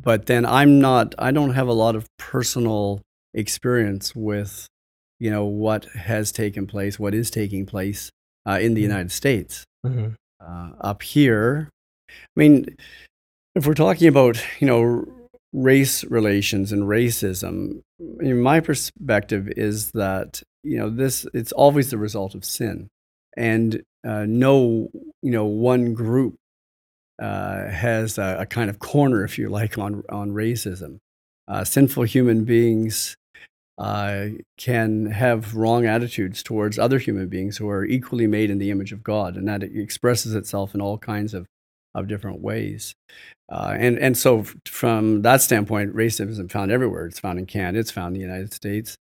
[0.00, 3.00] but then i'm not i don't have a lot of personal
[3.34, 4.66] experience with
[5.20, 8.10] you know what has taken place what is taking place
[8.48, 8.90] uh, in the Mhm.
[8.90, 10.08] united states Mm-hmm.
[10.44, 11.68] uh, up here
[12.12, 12.66] i mean
[13.54, 15.04] if we're talking about you know
[15.52, 22.34] race relations and racism my perspective is that you know this it's always the result
[22.34, 22.88] of sin
[23.36, 24.88] and uh, no
[25.22, 26.34] you know one group
[27.18, 30.98] uh, has a, a kind of corner if you like on on racism
[31.48, 33.16] uh, sinful human beings
[33.78, 34.26] uh,
[34.56, 38.92] can have wrong attitudes towards other human beings who are equally made in the image
[38.92, 41.46] of God, and that expresses itself in all kinds of,
[41.94, 42.94] of different ways.
[43.50, 47.06] Uh, and, and so, from that standpoint, racism isn't found everywhere.
[47.06, 48.96] It's found in Canada, it's found in the United States.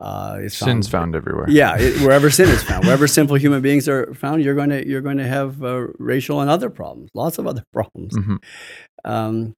[0.00, 1.46] Uh, it's Sin's found everywhere.
[1.48, 4.86] Yeah, it, wherever sin is found, wherever sinful human beings are found, you're going to
[4.86, 8.16] you're going to have uh, racial and other problems, lots of other problems.
[8.16, 8.38] Mhm.
[9.04, 9.54] Um,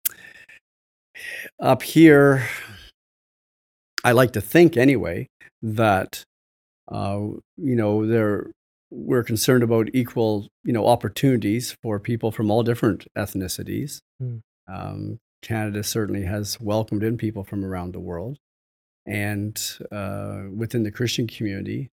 [1.61, 2.49] up here,
[4.05, 5.29] I like to think anyway
[5.63, 6.25] that
[6.89, 7.21] uh,
[7.57, 8.51] you know there
[8.91, 14.01] we're concerned about equal you know opportunities for people from all different ethnicities.
[14.21, 14.41] Mm.
[14.69, 18.39] Um, Canada certainly has welcomed in people from around the world,
[19.07, 21.91] and uh, within the Christian community,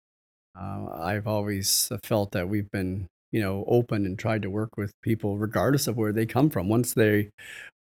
[0.59, 4.93] uh, I've always felt that we've been you know open and tried to work with
[5.03, 6.69] people regardless of where they come from.
[6.69, 7.31] Once they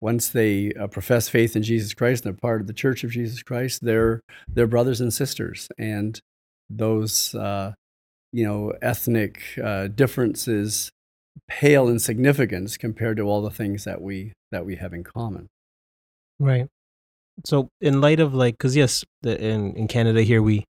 [0.00, 3.10] once they uh, profess faith in Jesus Christ and they're part of the Church of
[3.10, 6.20] Jesus Christ, they're they're brothers and sisters, and
[6.68, 7.72] those uh,
[8.32, 10.90] you know ethnic uh, differences
[11.48, 15.46] pale in significance compared to all the things that we that we have in common.
[16.38, 16.68] Right.
[17.44, 20.64] So, in light of like, because yes, the, in in Canada here we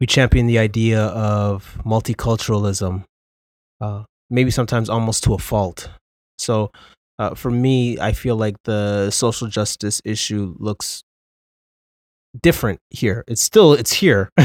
[0.00, 3.04] we champion the idea of multiculturalism,
[3.80, 5.88] uh, maybe sometimes almost to a fault.
[6.38, 6.70] So,
[7.18, 11.02] uh, for me, I feel like the social justice issue looks
[12.40, 13.24] different here.
[13.28, 14.28] It's still it's here,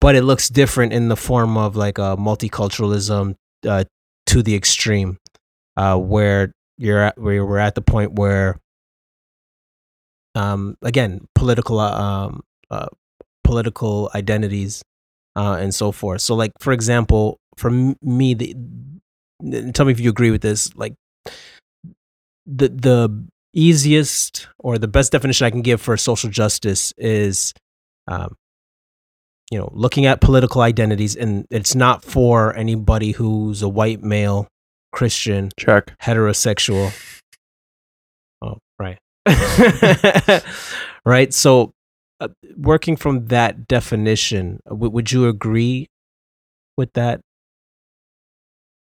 [0.00, 3.34] but it looks different in the form of like a multiculturalism
[3.66, 3.84] uh,
[4.26, 5.18] to the extreme,
[5.76, 8.58] uh, where you're at, where we're at the point where
[10.36, 12.88] um, again, political uh, um, uh,
[13.42, 14.82] political identities
[15.34, 16.20] uh, and so forth.
[16.20, 18.54] So, like for example, for me, the,
[19.72, 20.74] tell me if you agree with this.
[20.76, 20.94] Like
[22.44, 27.54] the the easiest or the best definition I can give for social justice is,
[28.06, 28.36] um,
[29.50, 34.48] you know, looking at political identities, and it's not for anybody who's a white male,
[34.92, 35.98] Christian, Check.
[36.00, 36.92] heterosexual.
[38.42, 38.98] Oh, right.
[41.04, 41.32] right.
[41.34, 41.72] So,
[42.20, 45.88] uh, working from that definition, uh, w- would you agree
[46.76, 47.20] with that?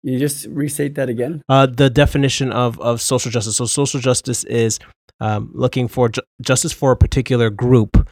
[0.03, 1.43] You just restate that again.
[1.49, 3.57] Uh, the definition of, of social justice.
[3.57, 4.79] So, social justice is
[5.21, 8.09] um, looking for ju- justice for a particular group,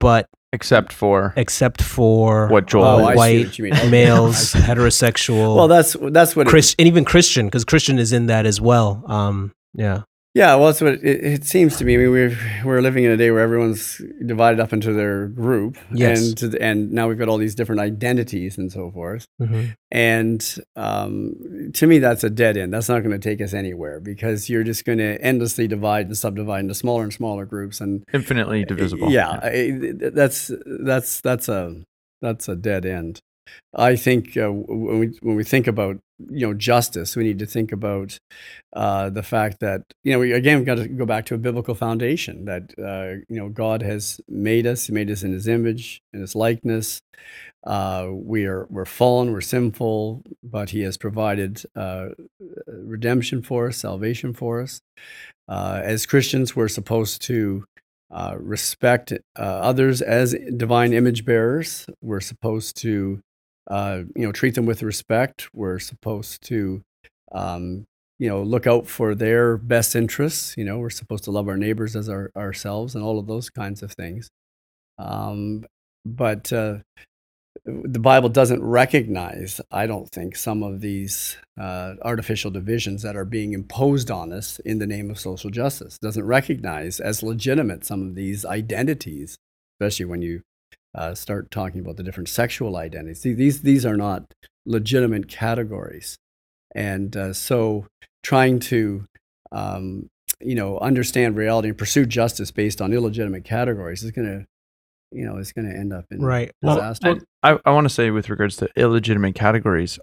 [0.00, 3.16] but Except for except for What Joel uh, is.
[3.16, 3.90] White what you mean.
[3.90, 8.26] Males, heterosexual, Well, that's that's what it, Chris, and even Christian, because Christian is in
[8.26, 9.04] that as well.
[9.06, 10.02] Um, yeah.
[10.38, 11.94] Yeah, well, that's what it, it seems to me.
[11.94, 15.76] I mean, we're we're living in a day where everyone's divided up into their group,
[15.92, 16.20] Yes.
[16.20, 19.26] and to the, and now we've got all these different identities and so forth.
[19.42, 19.74] Mhm.
[19.90, 20.40] And
[20.76, 21.34] um,
[21.74, 22.72] to me, that's a dead end.
[22.72, 26.16] That's not going to take us anywhere because you're just going to endlessly divide and
[26.16, 27.80] subdivide into smaller and smaller groups.
[27.80, 29.10] And infinitely divisible.
[29.10, 30.52] yeah, I, that's
[30.84, 31.82] that's that's a
[32.22, 33.20] that's a dead end.
[33.74, 37.46] I think uh, when we when we think about you know justice, we need to
[37.46, 38.18] think about
[38.72, 41.38] uh, the fact that you know we again we've got to go back to a
[41.38, 45.48] biblical foundation that uh, you know God has made us, He made us in His
[45.48, 47.00] image, in His likeness.
[47.64, 52.08] Uh, we are we're fallen, we're sinful, but He has provided uh,
[52.66, 54.80] redemption for us, salvation for us.
[55.48, 57.64] Uh, as Christians, we're supposed to
[58.10, 61.86] uh, respect uh, others as divine image bearers.
[62.02, 63.20] We're supposed to,
[63.68, 65.48] uh, you know, treat them with respect.
[65.52, 66.82] We're supposed to,
[67.32, 67.84] um,
[68.18, 70.56] you know, look out for their best interests.
[70.56, 73.50] You know, we're supposed to love our neighbors as our, ourselves and all of those
[73.50, 74.28] kinds of things.
[74.98, 75.64] Um,
[76.04, 76.78] but uh,
[77.64, 83.24] the Bible doesn't recognize, I don't think, some of these uh, artificial divisions that are
[83.24, 85.98] being imposed on us in the name of social justice.
[85.98, 89.36] Doesn't recognize as legitimate some of these identities,
[89.74, 90.42] especially when you
[90.94, 93.22] uh, start talking about the different sexual identities.
[93.22, 94.32] These, these are not
[94.66, 96.18] legitimate categories.
[96.74, 97.86] And uh, so
[98.22, 99.06] trying to
[99.52, 100.08] um,
[100.40, 104.46] you know, understand reality and pursue justice based on illegitimate categories is going to,
[105.10, 106.52] you know, is going to end up in Right.
[106.62, 106.94] Well.
[107.42, 109.98] I, I want to say with regards to illegitimate categories,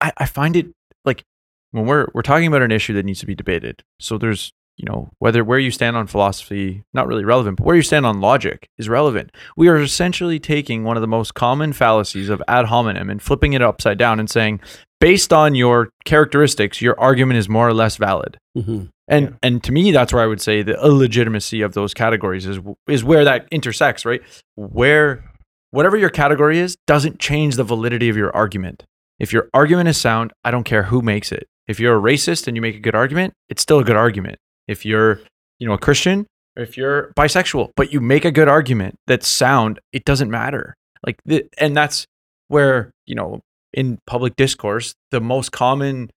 [0.00, 0.66] I, I find it
[1.04, 1.24] like
[1.70, 3.82] when we're we're talking about an issue that needs to be debated.
[4.00, 7.76] So there's you know whether where you stand on philosophy not really relevant, but where
[7.76, 9.30] you stand on logic is relevant.
[9.56, 13.52] We are essentially taking one of the most common fallacies of ad hominem and flipping
[13.52, 14.60] it upside down and saying,
[15.00, 18.38] based on your characteristics, your argument is more or less valid.
[18.56, 18.88] Mhm.
[19.08, 22.60] And and to me, that's where I would say the illegitimacy of those categories is
[22.86, 24.22] is where that intersects, right?
[24.54, 25.24] Where
[25.70, 28.84] whatever your category is doesn't change the validity of your argument.
[29.18, 31.48] If your argument is sound, I don't care who makes it.
[31.66, 34.38] If you're a racist and you make a good argument, it's still a good argument.
[34.68, 35.20] If you're,
[35.58, 36.26] you know, a Christian,
[36.56, 40.74] or if you're bisexual, but you make a good argument that's sound, it doesn't matter.
[41.04, 42.04] Like, the, and that's
[42.48, 43.40] where you know,
[43.72, 46.10] in public discourse, the most common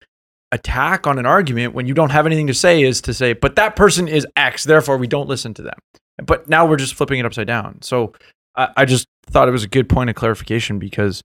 [0.52, 3.56] attack on an argument when you don't have anything to say is to say, but
[3.56, 5.80] that person is X, therefore we don't listen to them.
[6.24, 7.82] But now we're just flipping it upside down.
[7.82, 8.14] So
[8.56, 11.24] I, I just thought it was a good point of clarification because,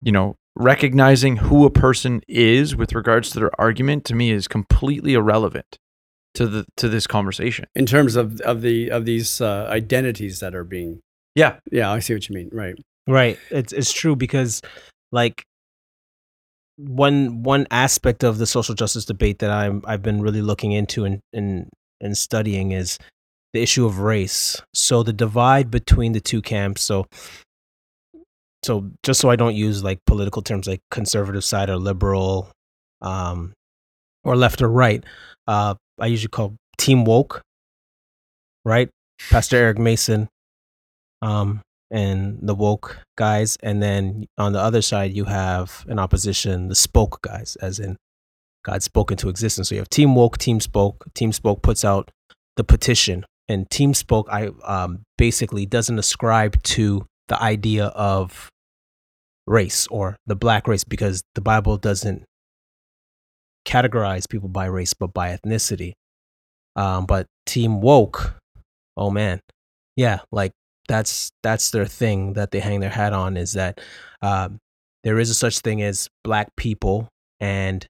[0.00, 4.46] you know, recognizing who a person is with regards to their argument to me is
[4.46, 5.76] completely irrelevant
[6.34, 7.66] to the to this conversation.
[7.74, 11.00] in terms of, of the of these uh, identities that are being
[11.34, 11.58] Yeah.
[11.72, 12.74] yeah i see what you mean right
[13.06, 13.38] Right.
[13.50, 14.62] It's it's true because
[15.10, 15.42] like
[16.76, 21.04] one one aspect of the social justice debate that I'm I've been really looking into
[21.04, 21.68] and and,
[22.00, 22.98] and studying is
[23.52, 24.62] the issue of race.
[24.74, 26.82] So the divide between the two camps.
[26.82, 27.06] So
[28.62, 32.50] so just so I don't use like political terms like conservative side or liberal
[33.00, 33.54] um
[34.24, 35.02] or left or right,
[35.48, 37.42] uh I usually call team woke,
[38.64, 38.88] right?
[39.30, 40.28] Pastor Eric Mason
[41.22, 41.60] um
[41.90, 43.56] and the woke guys.
[43.62, 47.96] And then on the other side you have an opposition the spoke guys as in
[48.64, 49.68] god spoke into existence.
[49.68, 51.04] So you have team woke team spoke.
[51.14, 52.10] Team spoke puts out
[52.56, 53.24] the petition.
[53.48, 58.48] And team spoke i um, basically doesn't ascribe to the idea of
[59.46, 62.24] race or the black race because the bible doesn't
[63.70, 65.92] categorize people by race but by ethnicity.
[66.76, 68.34] Um, but team woke
[68.96, 69.40] oh man.
[69.96, 70.52] Yeah like
[70.88, 73.80] that's that's their thing that they hang their hat on is that
[74.22, 74.58] um,
[75.04, 77.86] there is a such thing as black people and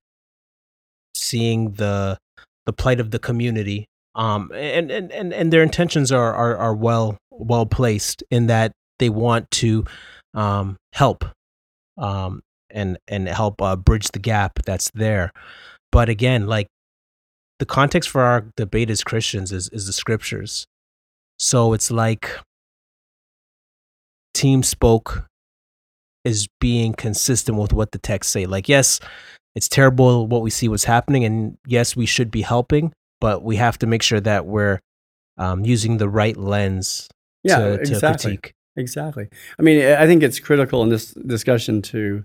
[1.14, 2.19] seeing the
[2.66, 6.75] the plight of the community um and and and, and their intentions are, are are
[6.75, 9.85] well well placed in that they want to
[10.35, 11.25] um help
[11.99, 12.40] um
[12.73, 15.33] and and help uh, bridge the gap that's there
[15.93, 16.67] but again like
[17.61, 20.67] the context for our debate as Christians is is the scriptures.
[21.39, 22.39] So it's like
[24.35, 25.27] team spoke
[26.25, 28.47] is being consistent with what the texts say.
[28.47, 28.99] Like, yes,
[29.55, 33.57] it's terrible what we see what's happening, and yes, we should be helping, but we
[33.57, 34.81] have to make sure that we're
[35.39, 37.09] um, using the right lens
[37.45, 38.37] Yeah, to, to exactly.
[38.37, 38.53] critique.
[38.77, 39.29] Exactly.
[39.59, 42.25] I mean, I think it's critical in this discussion to,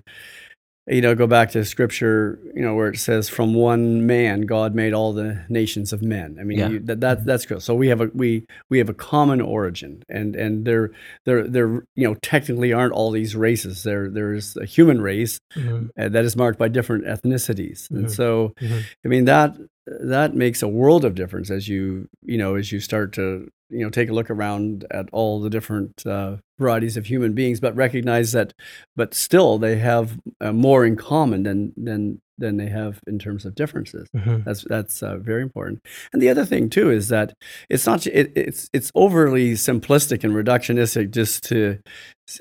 [0.88, 4.76] you know, go back to scripture, you know, where it says, "From one man, God
[4.76, 6.70] made all the nations of men." I mean, Yeah.
[6.70, 7.62] you, that, that that's critical.
[7.62, 10.92] So we have a we we have a common origin, and and there
[11.26, 13.82] there there you know technically aren't all these races.
[13.82, 15.90] There there is a human race Mhm.
[15.98, 18.12] uh, that is marked by different ethnicities, and Mhm.
[18.12, 18.84] so Mhm.
[19.04, 22.80] I mean that that makes a world of difference as you you know as you
[22.80, 27.06] start to you know take a look around at all the different uh, varieties of
[27.06, 28.54] human beings, but recognize that
[28.96, 33.46] but still they have uh, more in common than than than they have in terms
[33.46, 34.10] of differences.
[34.16, 34.44] Mhm.
[34.44, 35.80] That's that's uh, very important.
[36.12, 37.34] And the other thing too is that
[37.70, 41.80] it's not it, it's it's overly simplistic and reductionistic just to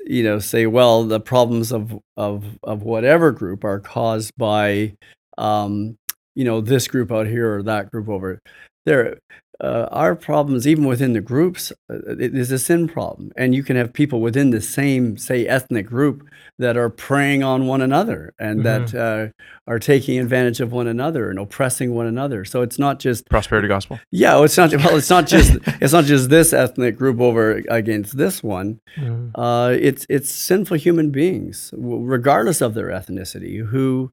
[0.05, 4.93] you know say well the problems of of of whatever group are caused by
[5.37, 5.97] um,
[6.35, 8.39] you know this group out here or that group over
[8.85, 9.17] there.
[9.61, 13.75] Uh, our problems, even within the groups, uh, is a sin problem, and you can
[13.75, 16.27] have people within the same, say, ethnic group
[16.59, 19.27] that are preying on one another and that uh,
[19.67, 22.45] are taking advantage of one another and oppressing one another.
[22.45, 23.99] So it's not just Prosperity gospel.
[24.11, 28.17] yeah, it's not well, it's not just it's not just this ethnic group over against
[28.17, 28.79] this one.
[28.97, 29.31] Mhm.
[29.35, 34.11] Uh, it's it's sinful human beings, regardless of their ethnicity, who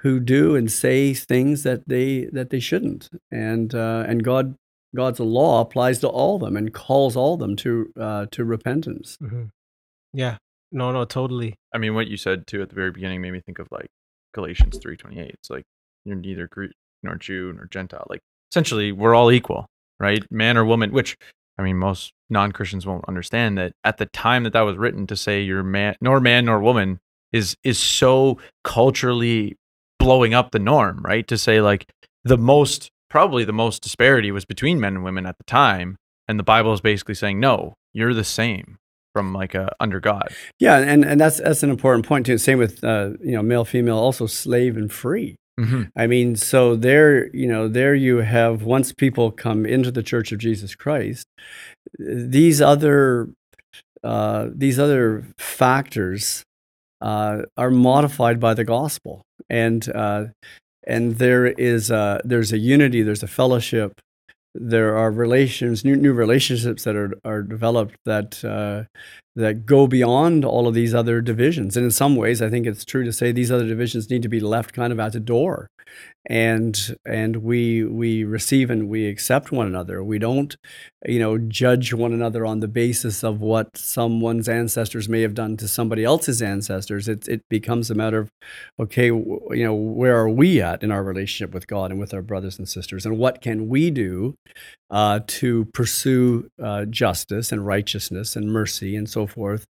[0.00, 4.56] who do and say things that they that they shouldn't, and uh, and God
[4.94, 8.44] God's law applies to all of them and calls all of them to uh, to
[8.44, 9.16] repentance.
[9.22, 9.50] Mhm.
[10.12, 10.38] Yeah.
[10.72, 11.54] No, no, totally.
[11.74, 13.88] I mean, what you said too at the very beginning made me think of like
[14.34, 15.32] Galatians three twenty eight.
[15.34, 15.64] It's like
[16.04, 16.72] you're neither Greek
[17.02, 18.06] nor Jew nor Gentile.
[18.08, 18.20] Like
[18.50, 19.66] essentially, we're all equal,
[20.00, 20.24] right?
[20.30, 20.92] Man or woman.
[20.92, 21.16] Which
[21.58, 25.06] I mean, most non Christians won't understand that at the time that that was written
[25.08, 26.98] to say you're man nor man nor woman
[27.32, 29.56] is is so culturally
[29.98, 31.26] blowing up the norm, right?
[31.28, 31.86] To say like
[32.24, 35.96] the most probably the most disparity was between men and women at the time,
[36.28, 38.78] and the Bible is basically saying no, you're the same
[39.12, 40.28] from like a under God.
[40.58, 42.38] Yeah, and and that's that's an important point too.
[42.38, 45.36] Same with uh, you know male, female, also slave and free.
[45.58, 45.84] Mm-hmm.
[45.96, 50.30] I mean, so there, you know, there you have once people come into the Church
[50.30, 51.26] of Jesus Christ,
[51.98, 53.30] these other
[54.04, 56.44] uh, these other factors
[57.00, 60.26] uh, are modified by the gospel, and uh,
[60.86, 64.00] and there is a, there's a unity, there's a fellowship,
[64.54, 68.84] there are relations, new new relationships that are are developed that uh,
[69.36, 71.76] that go beyond all of these other divisions.
[71.76, 74.28] And in some ways, I think it's true to say these other divisions need to
[74.30, 75.68] be left kind of at the door,
[76.28, 80.02] and and we we receive and we accept one another.
[80.02, 80.56] We don't,
[81.04, 85.58] you know, judge one another on the basis of what someone's ancestors may have done
[85.58, 87.06] to somebody else's ancestors.
[87.06, 88.30] It it becomes a matter of,
[88.80, 92.22] okay, you know, where are we at in our relationship with God and with our
[92.22, 94.34] brothers and sisters, and what can we do
[94.90, 99.66] uh, to pursue uh, justice and righteousness and mercy and so forth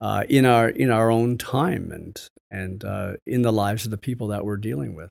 [0.00, 3.98] uh, in our in our own time and and uh, in the lives of the
[3.98, 5.10] people that we're dealing with.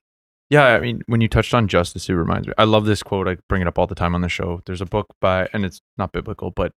[0.49, 2.53] Yeah, I mean, when you touched on justice, it reminds me.
[2.57, 3.27] I love this quote.
[3.27, 4.61] I bring it up all the time on the show.
[4.65, 6.71] There's a book by, and it's not biblical, but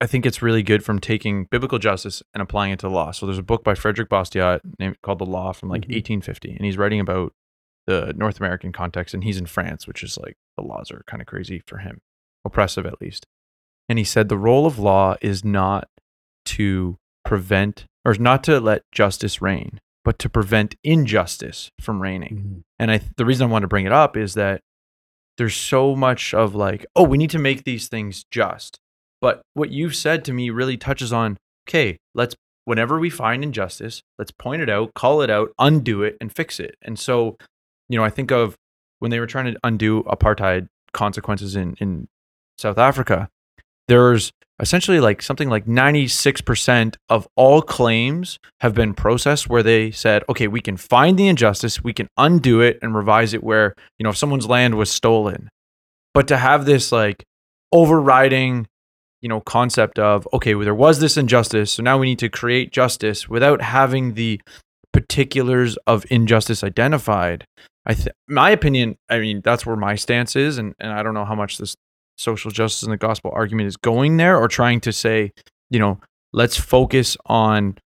[0.00, 3.10] I think it's really good from taking biblical justice and applying it to law.
[3.10, 5.92] So there's a book by Frederick Bastiat named called The Law from like Mhm.
[5.96, 7.34] 1850, and he's writing about
[7.86, 11.20] the North American context, and he's in France, which is like the laws are kind
[11.20, 11.98] of crazy for him,
[12.44, 13.26] oppressive at least.
[13.88, 15.88] And he said the role of law is not
[16.48, 22.36] to prevent or not to let justice reign, but to prevent injustice from reigning.
[22.36, 22.58] Mm-hmm.
[22.78, 24.60] And I the reason I want to bring it up is that
[25.36, 28.78] there's so much of like, oh, we need to make these things just.
[29.20, 31.36] But what you've said to me really touches on,
[31.68, 32.34] okay, let's
[32.64, 36.60] whenever we find injustice, let's point it out, call it out, undo it, and fix
[36.60, 36.76] it.
[36.82, 37.36] And so,
[37.88, 38.56] you know, I think of
[38.98, 42.08] when they were trying to undo apartheid consequences in, in
[42.58, 43.28] South Africa,
[43.88, 50.24] there's essentially like something like 96% of all claims have been processed where they said,
[50.28, 54.04] okay, we can find the injustice, we can undo it and revise it where, you
[54.04, 55.48] know, if someone's land was stolen.
[56.12, 57.24] But to have this like
[57.72, 58.66] overriding,
[59.20, 62.28] you know, concept of, okay, well, there was this injustice, so now we need to
[62.28, 64.40] create justice without having the
[64.92, 67.44] particulars of injustice identified.
[67.86, 71.14] I th- my opinion, I mean, that's where my stance is, and, and I don't
[71.14, 71.76] know how much this
[72.18, 75.32] social justice and the gospel argument is going there or trying to say,
[75.70, 76.00] you know,
[76.32, 77.78] let's focus on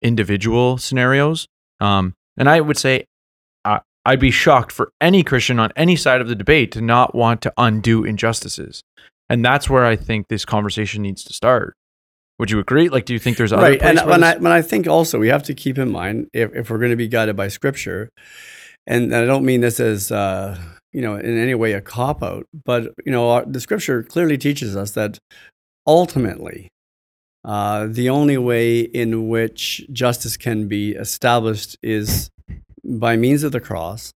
[0.00, 1.46] individual scenarios.
[1.80, 3.06] Um, and I would say,
[3.64, 7.14] uh, I'd be shocked for any Christian on any side of the debate to not
[7.14, 8.82] want to undo injustices.
[9.28, 11.74] And that's where I think this conversation needs to start.
[12.38, 12.88] Would you agree?
[12.88, 13.82] Like, do you think there's other right?
[13.82, 16.70] And when I when I think also we have to keep in mind if, if
[16.70, 18.08] we're going to be guided by Scripture,
[18.86, 20.58] and I don't mean this as uh,
[20.92, 24.38] you know in any way a cop out, but you know our, the Scripture clearly
[24.38, 25.18] teaches us that
[25.86, 26.68] ultimately
[27.44, 32.30] uh, the only way in which justice can be established is
[32.82, 34.12] by means of the cross,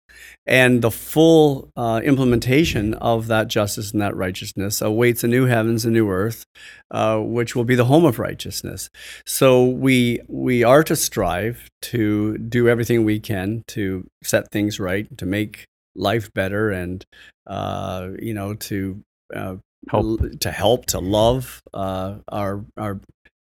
[0.46, 5.84] and the full uh, implementation of that justice and that righteousness awaits a new heavens,
[5.84, 6.44] a new earth,
[6.90, 8.88] uh, which will be the home of righteousness.
[9.26, 15.06] So we we are to strive to do everything we can to set things right,
[15.18, 17.04] to make life better, and
[17.46, 19.02] uh, you know to
[19.34, 19.56] uh,
[19.88, 20.20] Help.
[20.40, 23.00] to help to love uh, our our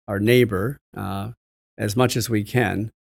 [0.07, 1.31] our neighbor uh,
[1.77, 2.91] as much as we can.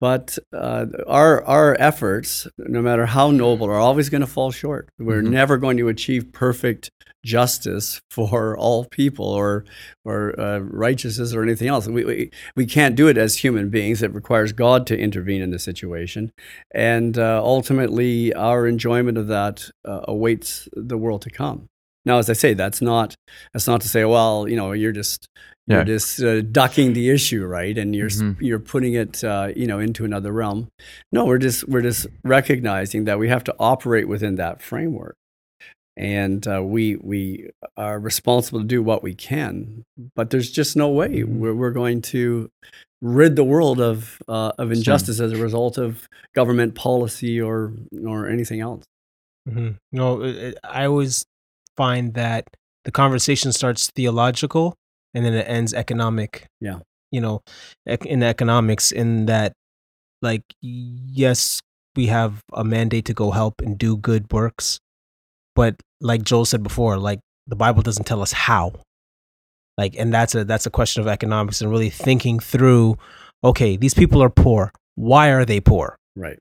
[0.00, 4.88] But uh, our our efforts, no matter how noble, are always going to fall short.
[4.98, 5.30] We're Mhm.
[5.30, 6.90] never going to achieve perfect
[7.24, 9.64] justice for all people or
[10.04, 11.86] or uh, righteousness or anything else.
[11.88, 14.02] We, we we can't do it as human beings.
[14.02, 16.32] It requires God to intervene in the situation,
[16.74, 21.66] and uh, ultimately, our enjoyment of that uh, awaits the world to come.
[22.06, 23.14] Now, as I say, that's not
[23.52, 25.28] that's not to say, well, you know, you're just
[25.66, 27.76] you're just uh, ducking the issue, right?
[27.78, 28.36] And you're s Mhm.
[28.40, 30.68] you're putting it, uh, you know, into another realm.
[31.12, 35.14] No, we're just we're just recognizing that we have to operate within that framework,
[36.00, 39.84] and uh, we we are responsible to do what we can.
[40.16, 42.50] But there's just no way we're we're going to
[43.02, 47.72] rid the world of uh, of injustice as a result of government policy or
[48.06, 48.84] or anything else.
[49.46, 51.24] hmm No, it, I always
[51.76, 52.44] find that
[52.84, 54.74] the conversation starts theological
[55.14, 56.46] and then it ends economic.
[56.60, 56.80] Yeah.
[57.12, 57.42] You know,
[57.86, 59.52] ec- in economics, in that,
[60.22, 61.60] like, yes,
[61.96, 64.78] we have a mandate to go help and do good works,
[65.54, 68.72] but like Joel said before, like the Bible doesn't tell us how.
[69.78, 72.96] Like, and that's a that's a question of economics and really thinking through.
[73.42, 74.72] Okay, these people are poor.
[74.96, 75.96] Why are they poor?
[76.16, 76.38] Right.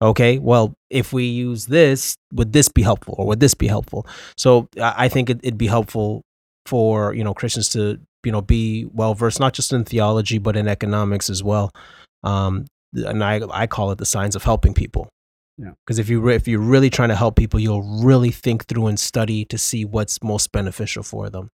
[0.00, 4.06] okay well if we use this would this be helpful or would this be helpful
[4.36, 6.22] so i think it, it'd be helpful
[6.66, 10.56] for you know christians to you know be well versed not just in theology but
[10.56, 11.72] in economics as well
[12.22, 15.08] um and i i call it the signs of helping people
[15.58, 15.72] Yeah.
[15.84, 18.86] because if you re- if you're really trying to help people you'll really think through
[18.86, 21.50] and study to see what's most beneficial for them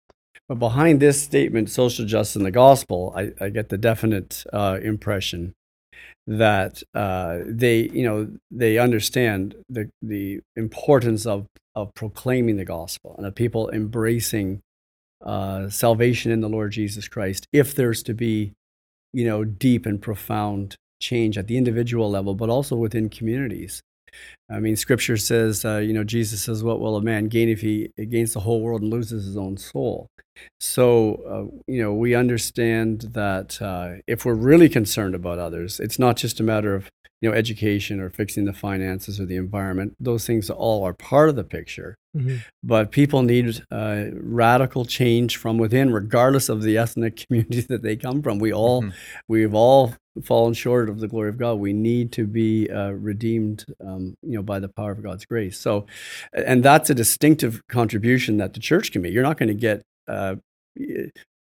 [0.49, 4.79] But behind this statement, social justice and the gospel, I, I get the definite uh,
[4.83, 5.55] impression
[6.27, 13.15] that uh, they, you know, they understand the the importance of of proclaiming the gospel
[13.17, 14.61] and of people embracing
[15.25, 17.47] uh, salvation in the Lord Jesus Christ.
[17.53, 18.53] If there's to be,
[19.13, 23.83] you know, deep and profound change at the individual level, but also within communities.
[24.51, 27.61] I mean, Scripture says, uh, you know, Jesus says, "What will a man gain if
[27.61, 30.09] he gains the whole world and loses his own soul?"
[30.61, 35.99] So, uh, you know, we understand that uh, if we're really concerned about others, it's
[35.99, 36.89] not just a matter of
[37.21, 39.95] you know education or fixing the finances or the environment.
[40.01, 41.95] Those things all are part of the picture.
[42.65, 47.95] But people need uh, radical change from within, regardless of the ethnic community that they
[47.97, 48.39] come from.
[48.41, 48.93] We all, Mhm.
[49.29, 49.95] we've all
[50.25, 51.55] fallen short of the glory of God.
[51.55, 55.59] We need to be uh, redeemed, um, you know, by the power of God's grace.
[55.59, 55.87] So,
[56.33, 59.13] and that's a distinctive contribution that the church can make.
[59.13, 59.83] You're not going to get.
[60.07, 60.37] Uh,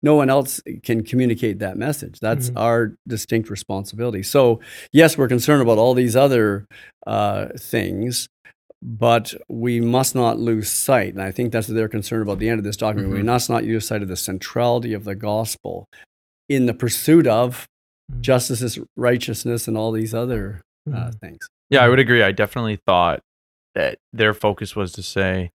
[0.04, 2.20] no one else can communicate that message.
[2.20, 2.58] That's Mhm.
[2.60, 4.24] our distinct responsibility.
[4.24, 4.60] So,
[4.92, 6.66] yes, we're concerned about all these other
[7.06, 8.28] uh, things,
[8.82, 11.14] but we must not lose sight.
[11.14, 13.14] And I think that's their they're about the end of this document.
[13.14, 13.26] We Mhm.
[13.26, 15.88] must not lose sight of the centrality of the gospel
[16.50, 17.68] in the pursuit of
[18.12, 18.22] Mhm.
[18.22, 21.20] justice, righteousness, and all these other uh, Mhm.
[21.20, 21.48] things.
[21.70, 22.24] Yeah, I would agree.
[22.24, 23.20] I definitely thought
[23.76, 25.50] that their focus was to say,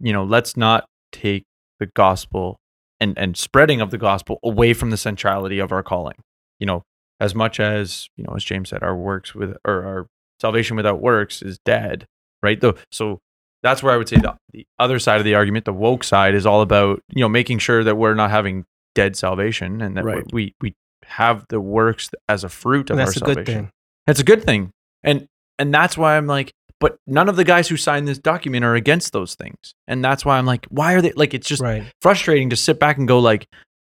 [0.00, 1.44] you know, let's not take
[1.78, 2.56] the gospel
[3.00, 6.16] and and spreading of the gospel away from the centrality of our calling.
[6.58, 6.82] You know,
[7.20, 10.06] as much as you know, as James said, our works with or our
[10.40, 12.06] salvation without works is dead,
[12.42, 12.60] right?
[12.60, 13.20] Though, so
[13.62, 16.34] that's where I would say the, the other side of the argument, the woke side,
[16.34, 18.64] is all about you know making sure that we're not having
[18.94, 20.24] dead salvation and that Right.
[20.32, 20.74] we we
[21.10, 23.64] have the works as a fruit of and that's a our good salvation.
[23.64, 23.70] thing
[24.06, 24.70] That's a good thing.
[25.02, 25.26] And
[25.58, 28.74] and that's why I'm like, but none of the guys who signed this document are
[28.74, 29.74] against those things.
[29.86, 32.78] And that's why I'm like, why are they like it's just right frustrating to sit
[32.78, 33.46] back and go like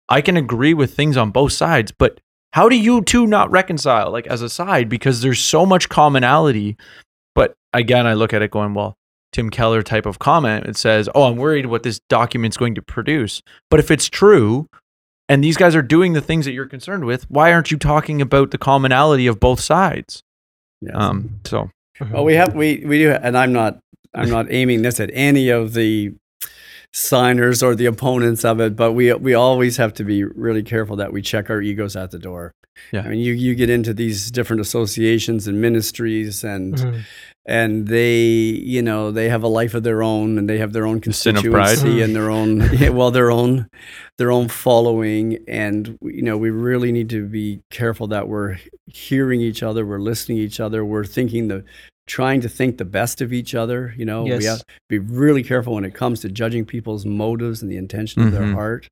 [0.09, 2.21] I can agree with things on both sides, but
[2.53, 6.77] how do you two not reconcile like as a side because there's so much commonality.
[7.35, 8.97] But again, I look at it going, well,
[9.33, 12.83] Tim Keller type of comment it says, "Oh, I'm worried what this document's going to
[12.83, 14.67] produce." But if it's true,
[15.29, 18.21] and these guys are doing the things that you're concerned with, why aren't you talking
[18.23, 20.23] about the commonality of both sides?
[20.81, 20.95] Yes.
[20.95, 21.71] Um, so
[22.13, 23.79] Well, we have we we do, and I'm not
[24.15, 26.15] I'm not aiming this at any of the
[26.93, 30.97] signers or the opponents of it, but we we always have to be really careful
[30.97, 32.53] that we check our egos at the door.
[32.93, 33.03] Yeah.
[33.03, 37.01] I mean, you you get into these different associations and ministries, and Mhm.
[37.49, 40.87] And they you know they have a life of their own, and they have their
[40.87, 41.69] own The sin of pride.
[41.79, 43.67] constituency and their own yeah, well their own
[44.19, 49.41] their own following, and you know we really need to be careful that we're hearing
[49.41, 51.65] each other, we're listening to each other, we're thinking the
[52.07, 53.95] trying to think the best of each other.
[53.97, 57.61] You know, we have to be really careful when it comes to judging people's motives
[57.63, 58.55] and the intention of their Mhm.
[58.55, 58.89] heart.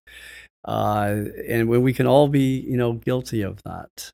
[0.69, 4.11] Uh, and when we can all be, you know, guilty of that.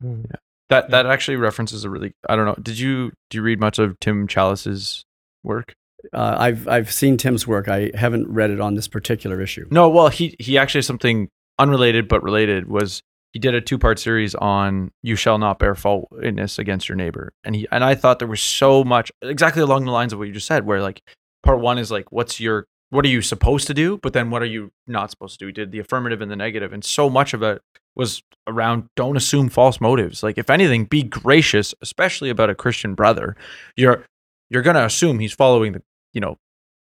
[0.73, 2.55] That that actually references a really I don't know.
[2.55, 5.05] Did you do you read much of Tim Challies's
[5.43, 5.75] work?
[6.11, 7.67] Uh, I've I've seen Tim's work.
[7.67, 9.67] I haven't read it on this particular issue.
[9.69, 13.03] No, well, he he actually has something unrelated but related was
[13.33, 16.95] he did a two part series on you shall not bear false witness against your
[16.95, 20.17] neighbor, and he and I thought there was so much exactly along the lines of
[20.17, 21.03] what you just said, where like
[21.43, 24.41] part one is like what's your what are you supposed to do, but then what
[24.41, 25.45] are you not supposed to do?
[25.45, 27.61] We did the affirmative and the negative, and so much of it
[27.95, 30.23] was around don't assume false motives.
[30.23, 33.35] Like if anything, be gracious, especially about a Christian brother.
[33.75, 34.05] You're
[34.49, 35.81] you're gonna assume he's following the
[36.13, 36.37] you know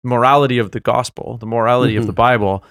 [0.03, 2.17] morality of the gospel, the morality of the mm-hmm.
[2.17, 2.63] Bible,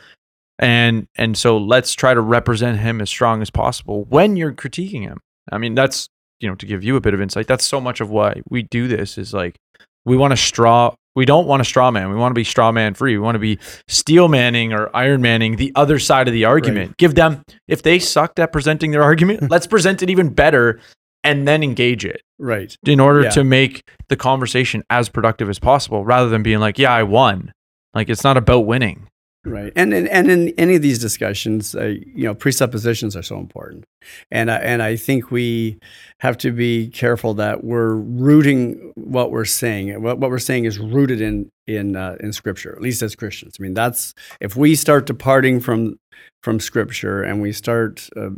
[0.58, 5.02] and and so let's try to represent him as strong as possible when you're critiquing
[5.02, 5.20] him.
[5.50, 6.08] I mean, that's
[6.40, 7.46] you know to give you a bit of insight.
[7.46, 9.56] That's so much of why we do this is like
[10.04, 10.94] we want to straw.
[11.16, 12.10] We don't want a straw man.
[12.10, 13.16] We want to be straw man free.
[13.16, 16.96] We want to be steel manning or iron manning the other side of the argument.
[16.96, 20.80] Give them if they sucked at presenting their argument, let's present it even better
[21.22, 22.76] and then engage it Right.
[22.84, 23.30] in order Yeah.
[23.30, 27.52] to make the conversation as productive as possible rather than being like, yeah, I won.
[27.94, 29.06] Like it's not about winning.
[29.44, 33.38] Right, and and, and in any of these discussions, uh, you know, presuppositions are so
[33.38, 33.84] important,
[34.30, 35.78] and I, and I think we
[36.20, 40.00] have to be careful that we're rooting what we're saying.
[40.02, 43.56] What, what we're saying is rooted in in uh, in Scripture, at least as Christians.
[43.58, 45.98] I mean, that's if we start departing from
[46.42, 48.30] from Scripture and we start, uh,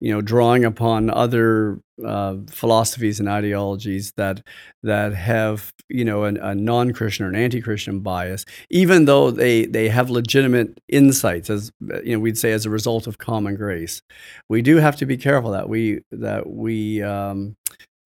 [0.00, 4.42] you know, drawing upon other uh, philosophies and ideologies that
[4.82, 9.88] that have you know an, a non-Christian or an anti-Christian bias, even though they they
[9.88, 11.70] have legitimate insights, as
[12.02, 14.00] you know, we'd say as a result of common grace,
[14.48, 17.56] we do have to be careful that we that we um,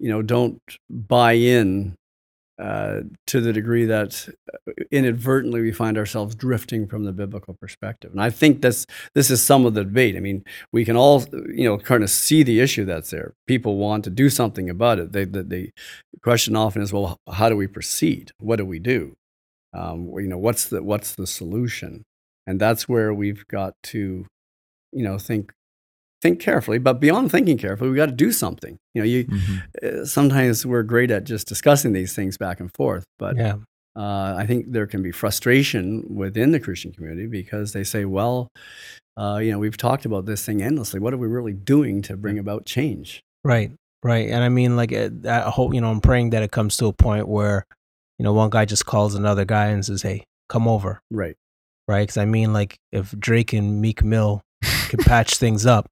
[0.00, 0.60] you know don't
[0.90, 1.94] buy in
[2.58, 8.12] uh, to the degree that uh, inadvertently we find ourselves drifting from the biblical perspective.
[8.12, 10.16] And I think this this is some of the debate.
[10.16, 13.34] I mean, we can all you know kind of see the issue that's there.
[13.46, 15.12] People want to do something about it.
[15.12, 15.70] They, the, the
[16.22, 18.32] question often is, well, how do we proceed?
[18.38, 19.16] What do we do?
[19.72, 22.04] Um, you know, what's the what's the solution?
[22.46, 24.26] And that's where we've got to,
[24.92, 25.52] you know, think
[26.24, 26.78] think carefully.
[26.78, 28.78] But beyond thinking carefully, we got to do something.
[28.94, 29.26] You know, you
[29.82, 33.56] uh, sometimes we're great at just discussing these things back and forth, but Yeah.
[33.94, 35.84] uh, I think there can be frustration
[36.22, 38.48] within the Christian community because they say, well,
[39.16, 40.98] uh, you know, we've talked about this thing endlessly.
[40.98, 43.20] What are we really doing to bring about change?
[43.44, 43.70] Right,
[44.02, 44.28] right.
[44.30, 46.92] And I mean, like, I hope, you know, I'm praying that it comes to a
[46.92, 47.64] point where,
[48.18, 50.98] you know, one guy just calls another guy and says, hey, come over.
[51.10, 51.36] Right.
[51.86, 52.02] Right.
[52.02, 54.40] Because I mean, like, if Drake and Meek Mill
[54.88, 55.86] can patch things up,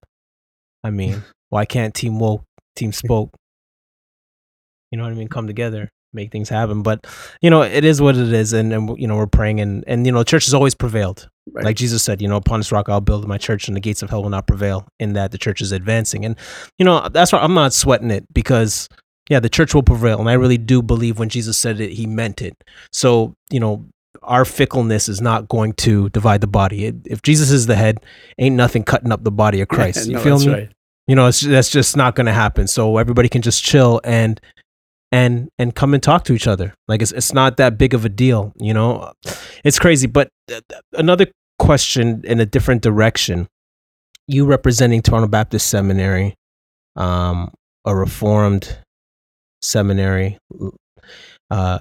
[0.85, 2.45] I mean, why can't Team Woke,
[2.77, 3.31] Team Spoke,
[4.91, 6.83] you know what I mean, come together, make things happen?
[6.83, 7.07] But,
[7.41, 8.53] you know, it is what it is.
[8.53, 11.29] And, and you know, we're praying, and, and, you know, the church has always prevailed.
[11.51, 11.65] Right.
[11.65, 14.03] Like Jesus said, you know, upon this rock I'll build my church, and the gates
[14.03, 14.87] of hell will not prevail.
[15.01, 16.37] In that the church is advancing, and
[16.79, 18.89] you know that's why I'm not sweating it because
[19.29, 22.07] yeah, the church will prevail, and I really do believe when Jesus said it, he
[22.07, 22.55] meant it.
[22.93, 23.87] So you know,
[24.23, 26.87] our fickleness is not going to divide the body.
[26.87, 27.99] It, if Jesus is the head,
[28.39, 30.07] ain't nothing cutting up the body of Christ.
[30.09, 30.53] you No, feel that's me?
[30.53, 30.73] right.
[31.09, 32.67] You know, it's, that's just not going to happen.
[32.69, 34.41] So everybody can just chill and
[35.11, 36.75] and and come and talk to each other.
[36.89, 38.53] Like it's it's not that big of a deal.
[38.59, 39.13] You know,
[39.65, 40.07] it's crazy.
[40.07, 40.63] But th-
[40.95, 41.27] another
[41.59, 43.49] question in a different direction.
[44.29, 46.35] You representing Toronto Baptist Seminary,
[46.97, 47.53] um,
[47.85, 48.79] a Reformed
[49.61, 50.39] seminary,
[51.51, 51.79] uh,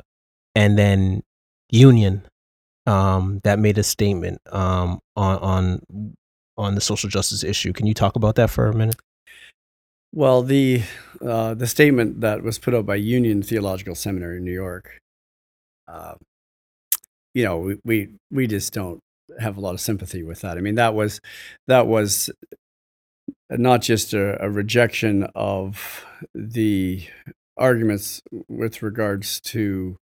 [0.56, 1.22] and then
[1.70, 2.24] Union,
[2.92, 6.16] um, that made a statement um, on on
[6.58, 7.72] on the social justice issue.
[7.72, 8.98] Can you talk about that for a minute?
[10.14, 10.84] Well, the
[11.26, 15.00] uh, the statement that was put out by Union Theological Seminary in New York,
[15.88, 16.16] uh,
[17.34, 19.00] you know, we, we we just don't
[19.39, 20.58] have a lot of sympathy with that.
[20.58, 21.22] I mean, that was
[21.68, 22.30] that was
[23.50, 27.08] not just a, a rejection of the
[27.58, 29.96] arguments with regards to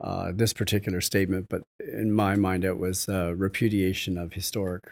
[0.00, 4.82] uh, this particular statement, but in my mind, it was repudiation of historic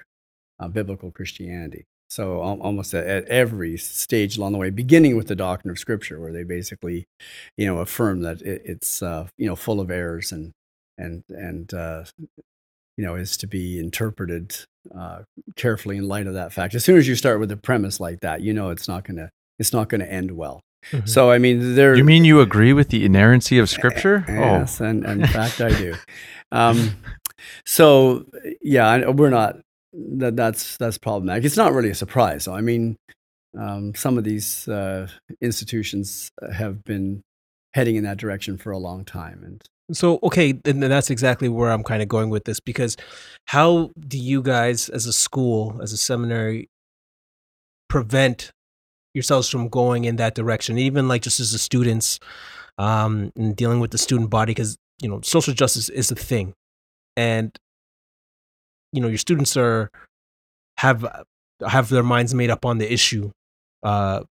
[0.61, 1.85] uh, biblical Christianity.
[2.11, 5.79] So al- almost at, at every stage along the way, beginning with the doctrine of
[5.79, 7.07] Scripture, where they basically,
[7.57, 10.53] you know, affirm that it, it's uh, you know full of errors and
[10.97, 12.05] and and uh,
[12.97, 14.57] you know is to be interpreted
[15.57, 16.75] carefully in light of that fact.
[16.75, 19.31] As soon as you start with a premise like that, you know it's not gonna
[19.59, 20.61] it's not gonna end well.
[20.93, 21.09] Mhm.
[21.09, 21.95] So I mean, there.
[21.97, 24.25] You mean you agree with the inerrancy of Scripture?
[24.29, 24.33] Oh.
[24.33, 25.95] Yes, and, and in fact, I do.
[26.51, 26.97] Um,
[27.67, 28.25] so
[28.63, 29.57] yeah, we're not.
[29.93, 31.45] That that's that's problematic.
[31.45, 32.47] It's not really a surprise.
[32.47, 32.55] though.
[32.55, 32.97] I mean,
[33.59, 35.09] um, some of these uh,
[35.43, 37.23] institutions have been
[37.75, 39.63] heading in that direction for a long time, and
[39.93, 42.97] So okay, and that's exactly where I'm kind of going with this because
[43.49, 46.69] how do you guys as a school, as a seminary
[47.89, 48.51] prevent
[49.15, 50.79] yourselves from going in that direction?
[50.79, 52.19] Even like just as the students
[52.79, 56.55] um and dealing with the student body cuz you know, social justice is a thing.
[57.17, 57.57] And
[58.93, 59.91] you know, your students are
[60.79, 61.05] have
[61.67, 63.31] have their minds made up on the issue.
[63.83, 64.23] Uh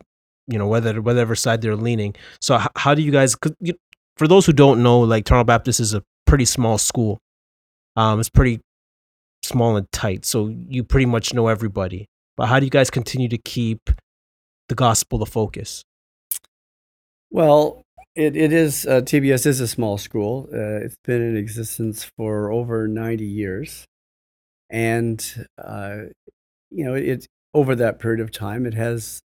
[0.49, 2.15] you know, whether whatever side they're leaning.
[2.41, 3.75] So h- how do you guys you,
[4.17, 7.19] for those who don't know, like Toronto Baptist is a pretty small school.
[7.97, 8.61] Um, it's pretty
[9.43, 12.07] small and tight, so you pretty much know everybody.
[12.37, 13.91] But how do you guys continue to keep
[14.69, 15.85] the gospel the focus?
[17.31, 17.83] Well,
[18.15, 20.49] it, it is, uh, TBS is a small school.
[20.53, 23.85] Uh, it's been in existence for over 90 years.
[24.71, 25.97] And, uh,
[26.71, 29.21] you know, it, over that period of time, it has,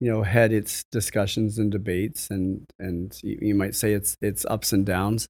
[0.00, 4.44] you know, had its discussions and debates and, and you, you might say it's, it's
[4.46, 5.26] ups and downs.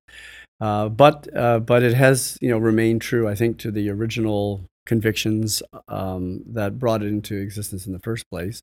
[0.61, 4.64] Uh, but, uh, but it has, you know, remained true, I think, to the original
[4.87, 8.61] convictions um, that brought it into existence in the first place.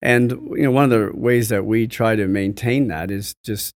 [0.00, 3.74] And you know, one of the ways that we try to maintain that is just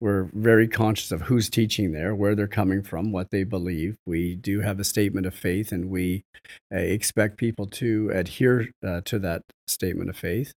[0.00, 3.96] we're very conscious of who's teaching there, where they're coming from, what they believe.
[4.06, 6.24] We do have a statement of faith, and we
[6.72, 10.52] uh, expect people to adhere uh, to that statement of faith.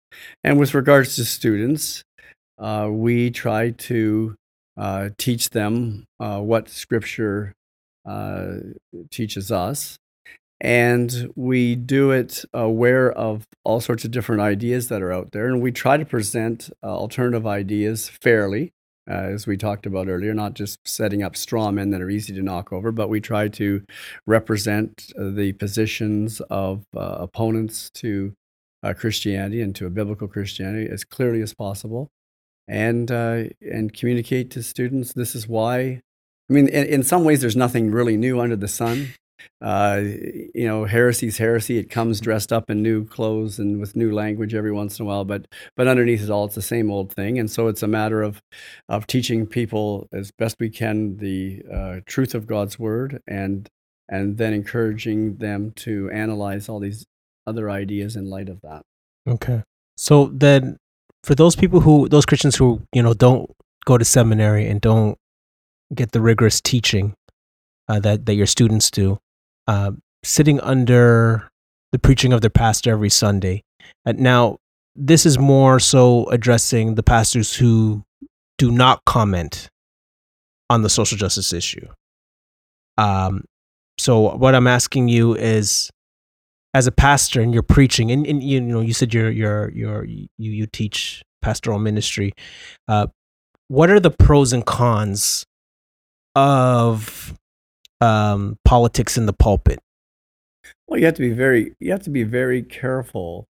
[0.42, 2.02] And with regards to students,
[2.58, 4.34] uh, we try to
[4.76, 7.52] uh, teach them uh, what Scripture
[8.06, 8.56] uh,
[9.10, 9.98] teaches us
[10.60, 15.46] and we do it aware of all sorts of different ideas that are out there
[15.46, 18.72] and we try to present uh, alternative ideas fairly
[19.10, 22.32] uh, as we talked about earlier not just setting up straw men that are easy
[22.32, 23.82] to knock over but we try to
[24.26, 28.34] represent uh, the positions of uh, opponents to
[28.82, 32.10] uh, christianity and to a biblical christianity as clearly as possible
[32.68, 36.00] and uh, and communicate to students this is why
[36.48, 39.08] i mean in, in some ways there's nothing really new under the sun
[39.60, 41.78] uh, you know, heresy's heresy.
[41.78, 45.06] It comes dressed up in new clothes and with new language every once in a
[45.06, 47.38] while, but but underneath it all, it's the same old thing.
[47.38, 48.42] And so it's a matter of
[48.88, 53.68] of teaching people as best we can the uh, truth of God's word, and
[54.08, 57.06] and then encouraging them to analyze all these
[57.46, 58.82] other ideas in light of that.
[59.28, 59.62] Okay.
[59.96, 60.76] So then,
[61.22, 63.50] for those people who, those Christians who you know don't
[63.84, 65.16] go to seminary and don't
[65.94, 67.14] get the rigorous teaching
[67.88, 69.18] uh, that that your students do,
[69.66, 69.92] uh,
[70.22, 71.48] sitting under
[71.92, 73.62] the preaching of their pastor every Sunday.
[74.06, 74.58] Uh, now,
[74.96, 78.02] this is more so addressing the pastors who
[78.58, 79.68] do not comment
[80.70, 81.86] on the social justice issue.
[82.96, 83.44] Um,
[83.98, 85.90] so what I'm asking you is,
[86.72, 90.04] as a pastor and you're preaching, and, and you know, you said you're you're you're
[90.04, 92.32] you you teach pastoral ministry.
[92.88, 93.06] Uh,
[93.68, 95.44] what are the pros and cons
[96.34, 97.34] of
[98.04, 99.78] um, politics in the pulpit?
[100.86, 103.46] Well, you have to be very you have to be very careful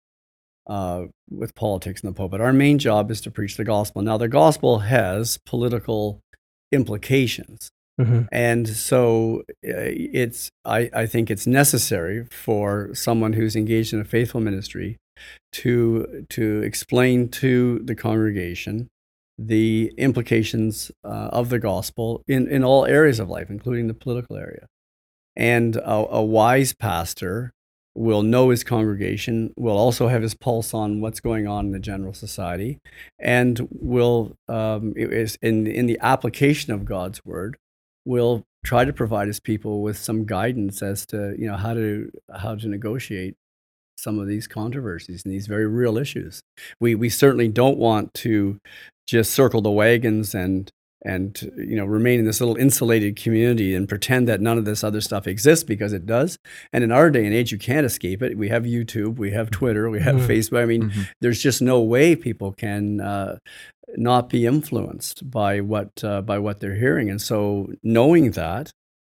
[0.67, 2.41] uh, with politics in the pulpit.
[2.41, 4.03] Our main job is to preach the gospel.
[4.03, 6.21] Now, the gospel has political
[6.71, 8.29] implications, Mhm.
[8.33, 9.93] and so uh,
[10.23, 14.97] it's I, I think it's necessary for someone who's engaged in a faithful ministry
[15.53, 18.89] to to explain to the congregation
[19.47, 24.37] the implications uh, of the gospel in, in all areas of life, including the political
[24.37, 24.67] area.
[25.35, 27.53] And a, a wise pastor
[27.95, 31.79] will know his congregation, will also have his pulse on what's going on in the
[31.79, 32.79] general society,
[33.19, 37.57] and will, um, in, in the application of God's word,
[38.05, 42.11] will try to provide his people with some guidance as to you know how to
[42.35, 43.35] how to negotiate
[43.97, 46.43] some of these controversies and these very real issues.
[46.81, 48.59] We we certainly don't want to
[49.13, 50.71] just circle the wagons and
[51.05, 54.85] and you know remain in this little insulated community and pretend that none of this
[54.85, 56.39] other stuff exists because it does.
[56.73, 58.39] And in our day and age, you can't escape it.
[58.39, 60.27] We have YouTube, we have Twitter, we have Mhm.
[60.29, 60.63] Facebook.
[60.63, 61.09] I mean, Mhm.
[61.21, 63.39] there's just no way people can uh,
[63.97, 67.11] not be influenced by what uh, by what they're hearing.
[67.11, 68.71] And so knowing that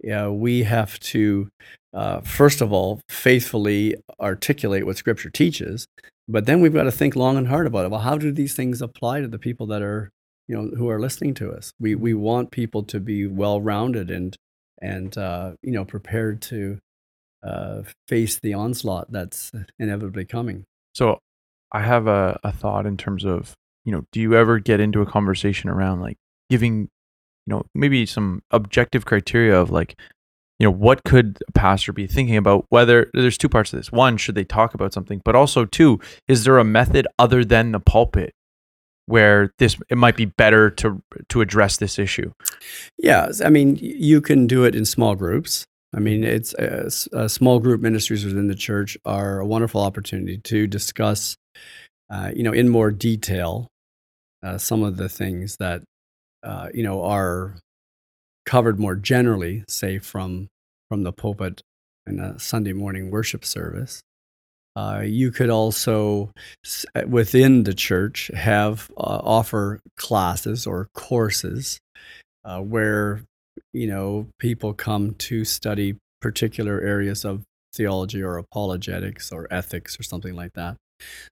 [0.02, 1.48] yeah, we have to,
[1.94, 5.86] uh, first of all, faithfully articulate what Scripture teaches,
[6.28, 7.90] but then we've got to think long and hard about it.
[7.90, 10.10] Well, how do these things apply to the people that are,
[10.48, 11.72] you know, who are listening to us?
[11.78, 14.36] We we want people to be well rounded and
[14.80, 16.78] and uh, you know prepared to
[17.44, 20.64] uh, face the onslaught that's inevitably coming.
[20.94, 21.18] So
[21.72, 23.54] I have a, a thought in terms of,
[23.84, 26.16] you know, do you ever get into a conversation around like
[26.48, 26.88] giving,
[27.46, 29.98] you know, maybe some objective criteria of like,
[30.58, 32.66] you know, what could a pastor be thinking about?
[32.68, 33.90] Whether there's two parts of this.
[33.90, 35.20] One, should they talk about something?
[35.24, 38.32] But also, two, is there a method other than the pulpit
[39.06, 42.32] where this it might be better to to address this issue?
[42.98, 45.64] Yeah, I mean, you can do it in small groups.
[45.94, 50.38] I mean, it's uh, uh, small group ministries within the church are a wonderful opportunity
[50.38, 51.36] to discuss,
[52.10, 53.68] uh, you know, in more detail,
[54.42, 55.82] uh, some of the things that
[56.42, 57.56] uh, you know are
[58.46, 60.48] covered more generally, say from
[60.88, 61.62] from the pulpit
[62.06, 64.02] in a Sunday morning worship service.
[64.76, 66.32] Uh, you could also,
[66.96, 71.78] uh, within the church, have uh, offer classes or courses
[72.44, 73.22] uh, where
[73.72, 77.42] you know, people come to study particular areas of
[77.74, 80.76] theology or apologetics or ethics or something like that.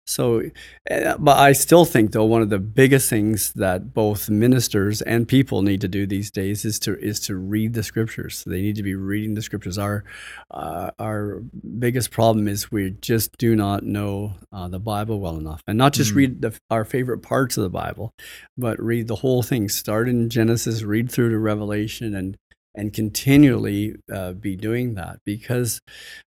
[0.07, 0.43] So,
[0.89, 5.29] eh, but I still think, though, one of the biggest things that both ministers and
[5.29, 8.43] people need to do these days is to is to read the scriptures.
[8.45, 9.79] They need to be reading the scriptures.
[9.79, 10.05] Our
[10.51, 11.43] uh, our
[11.79, 15.93] biggest problem is we just do not know uh, the Bible well enough, and not
[15.93, 16.19] just mm-hmm.
[16.19, 18.13] read the, our favorite parts of the Bible,
[18.57, 19.69] but read the whole thing.
[19.69, 22.37] Start in Genesis, read through to Revelation, and
[22.75, 25.81] and continually uh, be doing that because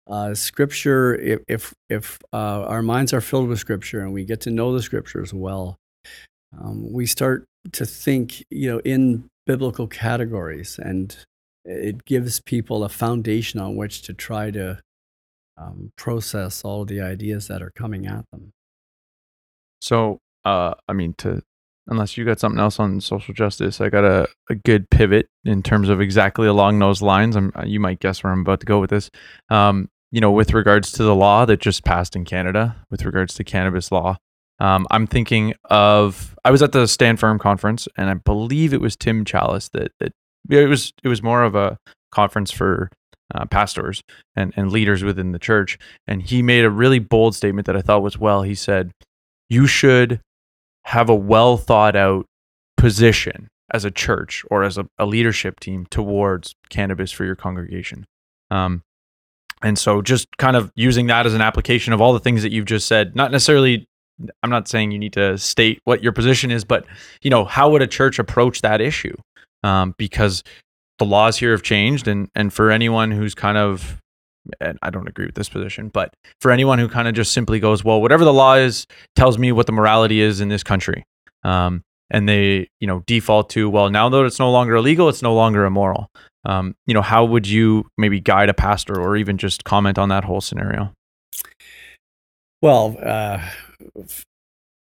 [0.07, 4.41] uh, scripture, if if, if uh, our minds are filled with scripture and we get
[4.41, 5.77] to know the scriptures well,
[6.57, 11.15] um, we start to think, you know, in biblical categories, and
[11.63, 14.79] it gives people a foundation on which to try to
[15.57, 18.51] um, process all the ideas that are coming at them.
[19.81, 21.41] So, uh, I mean, to
[21.89, 25.63] unless you got something else on social justice, I got a, a good pivot in
[25.63, 27.35] terms of exactly along those lines.
[27.35, 29.09] I'm, you might guess where I'm about to go with this.
[29.49, 33.33] Um, you know, with regards to the law that just passed in Canada, with regards
[33.35, 34.17] to cannabis law,
[34.59, 38.81] um, I'm thinking of I was at the Stand Firm conference, and I believe it
[38.81, 40.11] was Tim Challies that, that
[40.49, 41.77] it was it was more of a
[42.11, 42.89] conference for
[43.33, 44.01] uh, pastors
[44.35, 45.77] and and leaders within the church,
[46.07, 48.41] and he made a really bold statement that I thought was well.
[48.41, 48.91] He said,
[49.49, 50.19] "You should
[50.85, 52.25] have a well thought out
[52.77, 58.05] position as a church or as a, a leadership team towards cannabis for your congregation."
[58.51, 58.83] Um,
[59.61, 62.51] and so just kind of using that as an application of all the things that
[62.51, 63.87] you've just said, not necessarily
[64.43, 66.85] I'm not saying you need to state what your position is, but
[67.21, 69.15] you know, how would a church approach that issue?
[69.63, 70.43] Um, because
[70.97, 74.01] the laws here have changed, and and for anyone who's kind of,
[74.59, 77.59] and I don't agree with this position, but for anyone who kind of just simply
[77.59, 78.85] goes, well, whatever the law is
[79.15, 81.05] tells me what the morality is in this country,
[81.43, 85.21] um, and they you know default to, well, now that it's no longer illegal, it's
[85.21, 86.09] no longer immoral
[86.45, 90.09] um, you know, how would you maybe guide a pastor or even just comment on
[90.09, 90.93] that whole scenario?
[92.61, 93.41] Well, uh,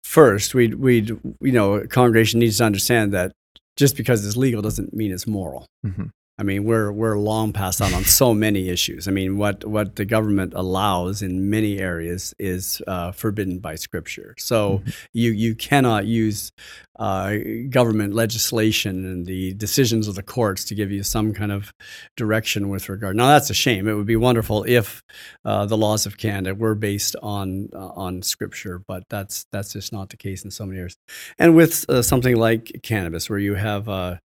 [0.05, 1.09] first, we'd, we'd,
[1.41, 3.33] you know, congregation needs to understand that
[3.77, 5.67] just because it's legal doesn't mean it's moral.
[5.87, 6.07] Mm-hmm.
[6.39, 9.07] I mean, we're we're long past out on so many issues.
[9.07, 14.35] I mean, what what the government allows in many areas is uh, forbidden by Scripture.
[14.39, 14.91] So mm-hmm.
[15.13, 16.51] you you cannot use
[16.99, 17.37] uh,
[17.69, 21.73] government legislation and the decisions of the courts to give you some kind of
[22.17, 23.15] direction with regard.
[23.15, 23.87] Now that's a shame.
[23.87, 25.03] It would be wonderful if
[25.45, 29.93] uh, the laws of Canada were based on uh, on Scripture, but that's that's just
[29.93, 30.97] not the case in so many areas.
[31.39, 34.19] And with uh, something like cannabis, where you have a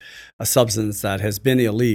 [0.42, 1.93] substance that has been illegal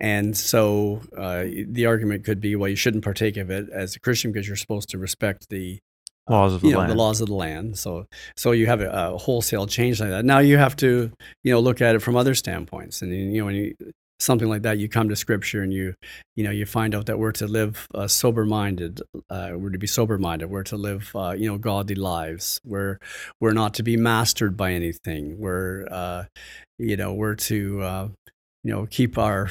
[0.00, 4.00] and so uh, the argument could be, well, you shouldn't partake of it as a
[4.00, 5.80] Christian because you're supposed to respect the
[6.28, 6.92] laws of the you know, land.
[6.92, 7.78] the laws of the land.
[7.78, 8.06] So
[8.36, 10.24] so you have a, a, wholesale change like that.
[10.24, 11.10] Now you have to
[11.42, 13.74] you know look at it from other standpoints, and you know when you,
[14.20, 15.94] something like that, you come to Scripture and you
[16.36, 19.00] you know you find out that we're to live uh, sober minded,
[19.30, 22.98] uh, we're to be sober minded, we're to live uh, you know godly lives, we're
[23.40, 26.24] we're not to be mastered by anything, we're uh,
[26.78, 28.08] you know we're to uh,
[28.64, 29.50] you know keep our,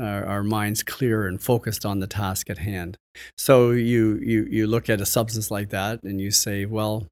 [0.00, 2.96] our, our minds clear and focused on the task at hand.
[3.36, 7.06] So you you you look at a substance like that and you say well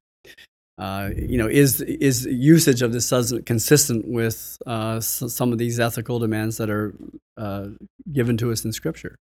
[0.77, 5.79] uh, you know is is usage of this substance consistent with uh, some of these
[5.79, 6.93] ethical demands that are
[7.37, 7.67] uh,
[8.11, 9.15] given to us in scripture?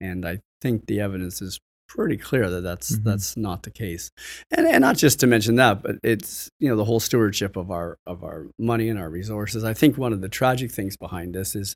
[0.00, 1.58] And i think the evidence is
[1.88, 3.04] pretty clear that that's Mhm.
[3.04, 4.10] that's not the case,
[4.50, 7.70] and and not just to mention that, but it's you know the whole stewardship of
[7.70, 9.64] our of our money and our resources.
[9.64, 11.74] I think one of the tragic things behind this is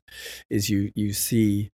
[0.49, 1.69] is you you see,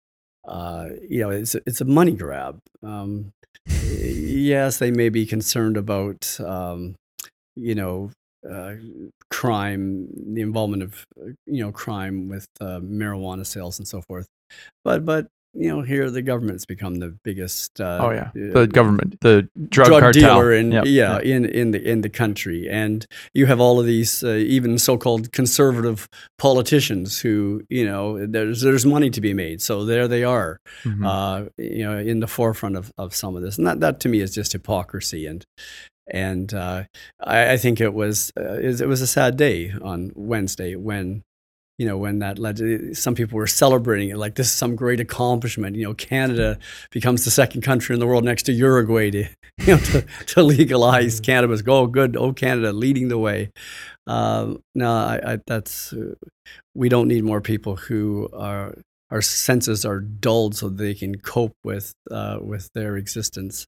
[0.46, 2.58] uh, you know, it's a- it's a money grab.
[2.82, 3.32] Um,
[3.68, 6.94] yes, they may be concerned about um,
[7.56, 8.10] you know
[8.48, 8.74] uh,
[9.30, 14.26] crime, the involvement of uh, you know crime with uh, marijuana sales and so forth.
[14.84, 15.26] But but
[15.58, 17.80] you know here the government's become the biggest.
[17.80, 20.12] Uh, oh yeah, uh, the government, the drug, cartel.
[20.12, 21.22] dealer in Yep, yeah yep.
[21.22, 25.32] in in the in the country, and you have all of these uh, even so-called
[25.32, 30.60] conservative politicians who you know there's there's money to be made, so there they are,
[30.84, 31.04] Mhm.
[31.06, 34.08] uh, you know, in the forefront of, of some of this, and that that to
[34.08, 35.44] me is just hypocrisy and.
[36.08, 36.84] And uh,
[37.18, 41.24] I, I think it was uh, it was a sad day on Wednesday when
[41.78, 44.74] you know when that led to some people were celebrating it like this is some
[44.76, 46.58] great accomplishment you know canada
[46.90, 49.18] becomes the second country in the world next to uruguay to
[49.58, 51.62] you know to, to legalize cannabis.
[51.62, 53.50] Go good oh canada leading the way.
[54.06, 56.14] Um, no I, I, that's uh,
[56.74, 58.74] we don't need more people who are
[59.10, 63.66] our senses are dulled so they can cope with uh, with their existence.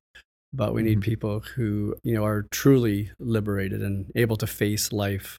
[0.52, 1.02] But we need Mhm.
[1.04, 5.38] people who you know are truly liberated and able to face life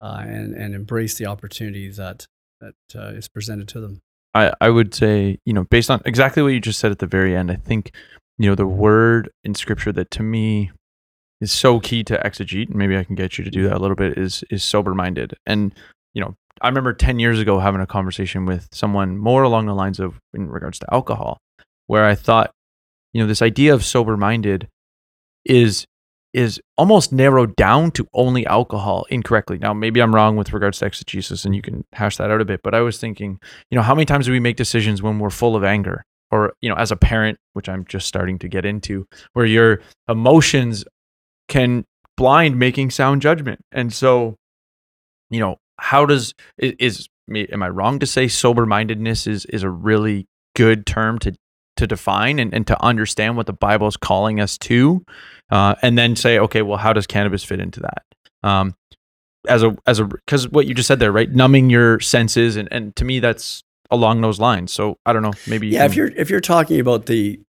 [0.00, 2.26] uh, and and embrace the opportunity that
[2.60, 4.00] that uh, is presented to them.
[4.34, 7.06] I, I would say, you know, based on exactly what you just said at the
[7.06, 7.92] very end, I think,
[8.36, 10.70] you know, the word in scripture that to me
[11.40, 13.78] is so key to exegete, and maybe I can get you to do that a
[13.78, 15.34] little bit, is is sober minded.
[15.46, 15.74] And,
[16.14, 19.74] you know, I remember 10 years ago having a conversation with someone more along the
[19.74, 21.38] lines of in regards to alcohol,
[21.86, 22.50] where I thought,
[23.12, 24.68] you know, this idea of sober minded
[25.44, 25.86] is
[26.34, 29.58] is almost narrowed down to only alcohol incorrectly.
[29.58, 32.44] Now, maybe I'm wrong with regards to exegesis, and you can hash that out a
[32.44, 32.60] bit.
[32.62, 33.38] But I was thinking,
[33.70, 36.52] you know, how many times do we make decisions when we're full of anger, or
[36.60, 40.84] you know, as a parent, which I'm just starting to get into, where your emotions
[41.48, 41.84] can
[42.16, 44.36] blind making sound judgment, and so,
[45.30, 49.70] you know, how does is am I wrong to say sober mindedness is is a
[49.70, 51.34] really good term to
[51.76, 55.04] to define and, and to understand what the Bible is calling us to,
[55.50, 58.02] uh, and then say, okay, well, how does cannabis fit into that?
[58.42, 58.74] Um,
[59.48, 61.30] as a as a because what you just said there, right?
[61.30, 64.72] Numbing your senses, and and to me, that's along those lines.
[64.72, 67.40] So I don't know, maybe Yeah, if you're if you're talking about the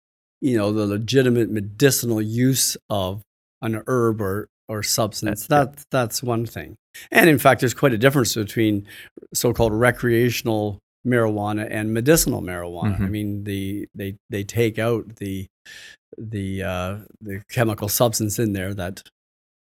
[0.41, 3.21] you know the legitimate medicinal use of
[3.61, 5.65] an herb or or substance, That- yeah.
[5.75, 6.75] that that's one thing.
[7.11, 8.85] And in fact, there's quite a difference between
[9.33, 12.95] so-called recreational marijuana and medicinal marijuana.
[12.95, 13.09] I Mhm.
[13.09, 15.47] mean, the they they take out the
[16.17, 19.01] the uh, the chemical substance in there that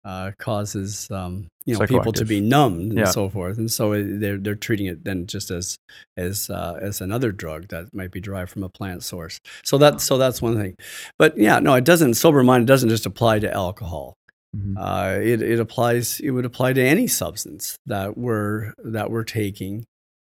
[0.03, 3.05] uh, causes um, you know people to be numbed and Yeah.
[3.11, 5.77] so forth, and so it, they're they're treating it then just as
[6.17, 9.39] as uh, as another drug that might be derived from a plant source.
[9.63, 10.75] So that so that's one thing,
[11.19, 12.15] but yeah, no, it doesn't.
[12.15, 14.15] Sober mind doesn't just apply to alcohol.
[14.57, 14.75] Mhm.
[14.79, 16.19] Uh, it it applies.
[16.21, 19.85] It would apply to any substance that we're that we're taking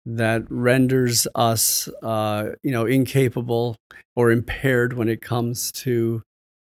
[0.06, 3.78] that renders us, uh, you know, incapable
[4.16, 6.24] or impaired when it comes to,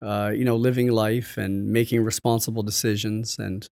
[0.03, 3.66] uh, you know, living life and making responsible decisions and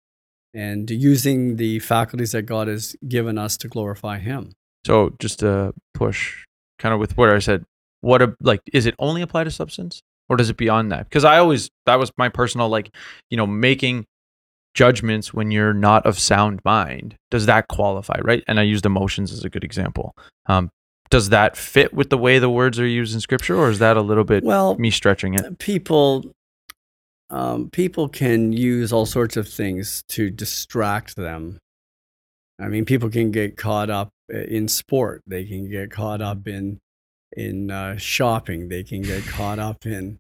[0.55, 4.53] and using the faculties that God has given us to glorify Him.
[4.86, 6.44] So just to push
[6.78, 7.64] kind of with what I said,
[8.00, 11.09] what a, like is it only apply to substance or does it beyond that?
[11.09, 12.94] Because I always that was my personal like,
[13.30, 14.07] you know, making
[14.74, 17.16] judgments when you're not of sound mind.
[17.30, 18.42] Does that qualify, right?
[18.46, 20.14] And I used emotions as a good example.
[20.46, 20.70] Um,
[21.10, 23.98] does that fit with the way the words are used in scripture or is that
[23.98, 25.58] a little bit Well, me stretching it?
[25.58, 26.32] people
[27.28, 31.58] um, people can use all sorts of things to distract them.
[32.60, 35.22] I mean, people can get caught up uh, in sport.
[35.26, 36.78] They can get caught up in
[37.34, 38.68] in uh, shopping.
[38.68, 40.18] They can get caught up in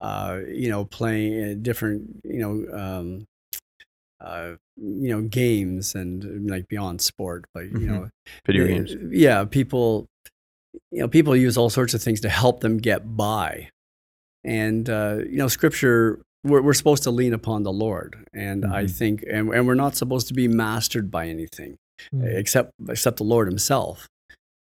[0.00, 3.26] uh, you know playing uh, different you know um,
[4.20, 7.86] uh, you know games and like beyond sport, like you Mhm.
[7.86, 8.08] know
[8.46, 8.94] Video uh, games.
[9.10, 10.06] Yeah, people,
[10.90, 13.70] you know, people use all sorts of things to help them get by,
[14.44, 16.20] and uh, you know, Scripture.
[16.44, 18.90] We're, we're supposed to lean upon the Lord, and I Mhm.
[18.98, 21.74] think, and, and we're not supposed to be mastered by anything
[22.22, 24.06] except except the Lord Himself.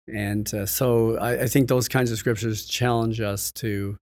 [0.08, 3.96] And uh, so I, I think those kinds of scriptures challenge us to,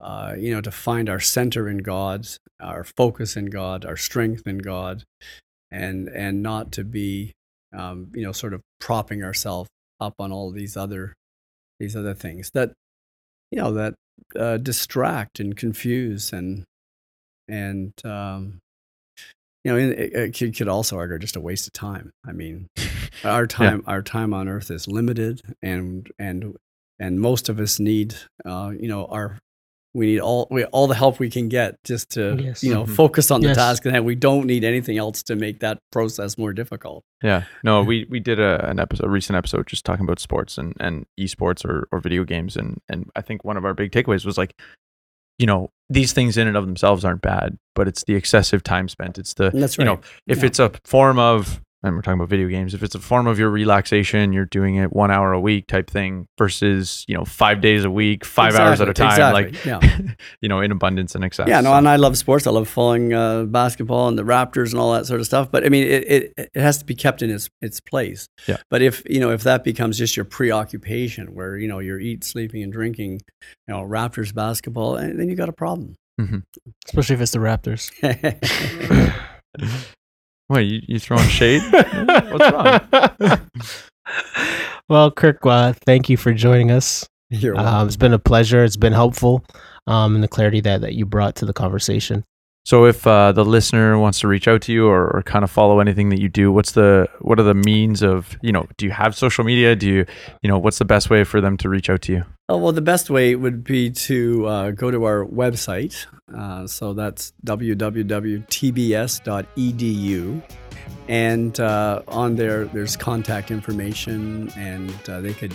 [0.00, 2.26] uh, you know, to find our center in God,
[2.60, 5.04] our focus in God, our strength in God,
[5.70, 7.32] and and not to be,
[7.76, 9.68] um, you know, sort of propping ourselves
[10.00, 11.14] up on all these other
[11.80, 12.72] these other things that,
[13.50, 13.94] you know, that
[14.36, 16.64] uh, distract and confuse and
[17.48, 18.60] and um,
[19.64, 22.10] you know, it, it could, could also argue just a waste of time.
[22.26, 22.68] I mean,
[23.24, 26.56] our time our time on earth is limited, and and
[26.98, 29.38] and most of us need, uh, you know, our
[29.98, 32.62] We need all we, all the help we can get just to Yes.
[32.62, 32.94] you know Mhm.
[32.94, 36.52] focus on the task and we don't need anything else to make that process more
[36.52, 37.02] difficult.
[37.22, 37.42] Yeah.
[37.64, 40.74] No, we we did a, an episode, a recent episode, just talking about sports and
[40.80, 44.24] and esports or or video games, and and I think one of our big takeaways
[44.24, 44.54] was like,
[45.38, 48.88] you know, these things in and of themselves aren't bad, but it's the excessive time
[48.88, 49.18] spent.
[49.18, 50.46] It's the And that's you know, if Yeah.
[50.46, 53.38] it's a form of and we're talking about video games, if it's a form of
[53.38, 57.60] your relaxation, you're doing it one hour a week type thing versus, you know, five
[57.60, 59.98] days a week, five hours at a time, Exactly, like yeah.
[60.40, 61.46] you know, in abundance and excess.
[61.48, 62.46] Yeah, no, So- and I love sports.
[62.46, 65.50] I love following uh, basketball and the Raptors and all that sort of stuff.
[65.52, 68.28] But I mean, it, it, it has to be kept in its its place.
[68.48, 68.56] Yeah.
[68.70, 72.24] But if you know if that becomes just your preoccupation, where you know you're eat,
[72.24, 73.20] sleeping, and drinking,
[73.68, 75.94] you know Raptors basketball, and then you got a problem.
[76.86, 77.92] Especially if it's the Raptors.
[80.48, 81.62] What, you, you throwing shade?
[81.72, 83.40] What's wrong?
[84.88, 87.06] well, Kirk, uh, thank you for joining us.
[87.28, 87.74] You're welcome.
[87.74, 88.64] Um, it's been a pleasure.
[88.64, 89.44] It's been helpful,
[89.86, 92.24] um, and the clarity that, that you brought to the conversation.
[92.64, 95.50] So if uh, the listener wants to reach out to you or, or kind of
[95.50, 98.66] follow anything that you do, what's the what are the means of you know?
[98.78, 99.76] Do you have social media?
[99.76, 100.06] Do you
[100.42, 102.24] you know what's the best way for them to reach out to you?
[102.50, 106.06] Oh, well, the best way would be to uh, go to our website.
[106.34, 108.42] Uh, so that's www.tbs.edu.
[111.08, 115.52] And uh, on there, there's contact information, and uh, they could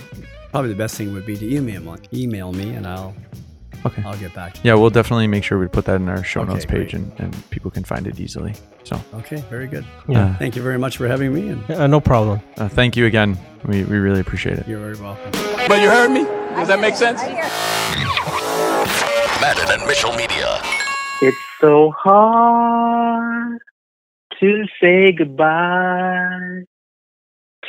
[0.52, 3.16] probably the best thing would be to email email me, and I'll
[3.86, 4.02] Okay.
[4.06, 4.70] I'll get back to you.
[4.70, 6.94] Yeah, we'll definitely make sure we put that in our show Okay, notes page great.
[6.94, 8.54] and, and people can find it easily.
[8.86, 9.86] So Okay, very good.
[10.08, 10.28] Yeah.
[10.28, 12.40] uh, Thank you very much for having me, and Uh, no problem.
[12.58, 13.38] uh, thank you again.
[13.66, 14.68] We, we really appreciate it.
[14.68, 15.32] you're very welcome.
[15.68, 16.24] But you heard me?
[16.56, 17.22] Does that make sense?
[19.42, 20.60] Madden and Mitchell Media.
[21.22, 23.60] It's so hard
[24.40, 26.64] to say goodbye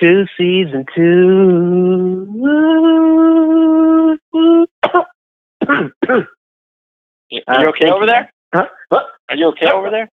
[0.01, 2.28] to season two.
[7.36, 8.30] Uh, Are you okay over there?
[8.55, 8.68] Huh?
[8.88, 9.07] What?
[9.28, 10.09] Are you okay over there?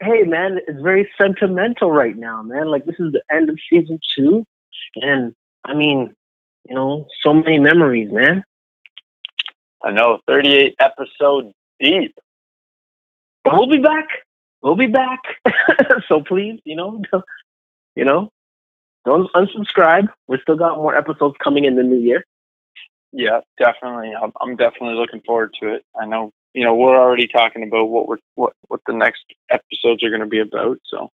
[0.00, 2.68] Hey man, it's very sentimental right now, man.
[2.70, 4.44] Like this is the end of season two,
[4.96, 6.14] and I mean,
[6.68, 8.44] you know, so many memories, man.
[9.84, 12.14] I know, 38 episodes deep.
[13.44, 14.08] But we'll be back.
[14.62, 15.20] We'll be back.
[16.08, 17.02] so please, you know,
[17.94, 18.30] you know,
[19.04, 20.08] don't unsubscribe.
[20.26, 22.24] We still got more episodes coming in the new year.
[23.12, 24.12] Yeah, definitely.
[24.20, 25.84] I'm, I'm definitely looking forward to it.
[25.98, 30.02] I know, you know, we're already talking about what we're what what the next episodes
[30.02, 30.78] are going to be about.
[30.84, 31.10] So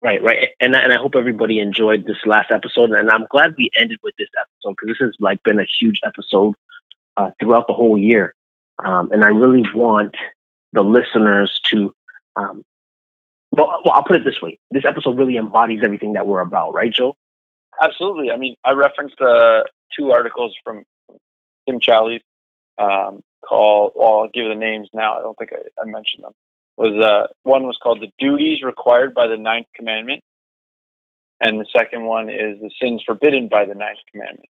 [0.00, 3.68] Right, right, and and I hope everybody enjoyed this last episode, and I'm glad we
[3.76, 6.54] ended with this episode because this has like been a huge episode
[7.16, 8.34] uh, throughout the whole year,
[8.84, 10.14] um, and I really want
[10.72, 11.92] the listeners to.
[12.36, 12.64] Um,
[13.50, 16.74] well, well, I'll put it this way: this episode really embodies everything that we're about,
[16.74, 17.16] right, Joe?
[17.80, 18.30] absolutely.
[18.30, 19.62] I mean, I referenced uh,
[19.96, 20.84] two articles from
[21.68, 22.20] Tim Challies
[22.78, 23.92] um, called.
[23.94, 25.18] Well, I'll give the names now.
[25.18, 26.32] I don't think I, I mentioned them.
[26.78, 30.22] Was uh, one was called "The Duties Required by the Ninth Commandment,"
[31.40, 34.48] and the second one is "The Sins Forbidden by the Ninth Commandment."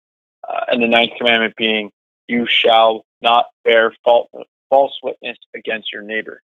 [0.47, 1.91] Uh, and the ninth commandment being,
[2.27, 4.29] "You shall not bear fault,
[4.69, 6.43] false witness against your neighbor."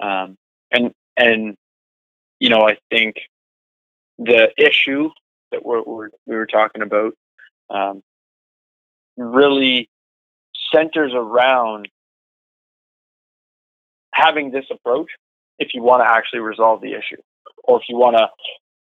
[0.00, 0.38] Um,
[0.70, 1.58] and and
[2.40, 3.16] you know, I think
[4.18, 5.10] the issue
[5.52, 7.12] that we're, we're we were talking about
[7.68, 8.02] um,
[9.18, 9.90] really
[10.72, 11.88] centers around
[14.16, 15.10] having this approach
[15.58, 17.20] if you want to actually resolve the issue
[17.64, 18.28] or if you want to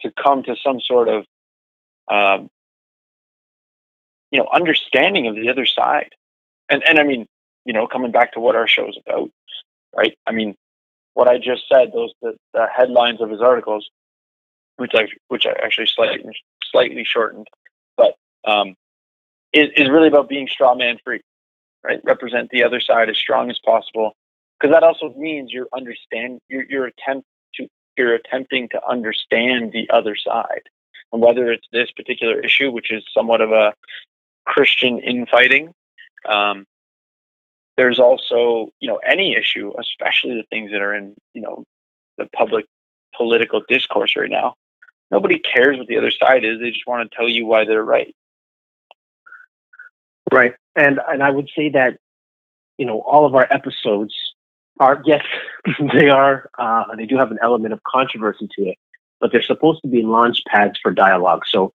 [0.03, 1.24] to come to some sort of
[2.11, 2.49] um,
[4.31, 6.11] you know understanding of the other side.
[6.68, 7.26] And and i mean
[7.64, 9.31] you know coming back to what our show is about
[9.97, 10.16] right?
[10.26, 10.55] I mean
[11.14, 13.91] what i just said those the, the headlines of his articles
[14.76, 17.49] which i which i actually slightly slightly shortened
[17.97, 18.14] but
[18.45, 18.76] um
[19.53, 21.20] is, is really about being straw man free
[21.83, 22.01] right?
[22.05, 24.14] Represent the other side as strong as possible
[24.61, 29.88] because that also means you're understand you're, you're attempt to you're attempting to understand the
[29.90, 30.62] other side.
[31.12, 33.74] And whether it's this particular issue which is somewhat of a
[34.46, 35.72] christian infighting
[36.28, 36.66] um,
[37.76, 41.64] there's also you know any issue especially the things that are in you know
[42.16, 42.66] the public
[43.16, 44.54] political discourse right now
[45.11, 47.84] nobody cares what the other side is they just want to tell you why they're
[47.84, 48.14] right.
[50.32, 51.98] Right, and and I would say that
[52.78, 54.14] you know all of our episodes
[54.81, 55.24] are yes,
[55.95, 58.78] they are uh, they do have an element of controversy to it,
[59.20, 61.43] but they're supposed to be launch pads for dialogue.
[61.47, 61.72] So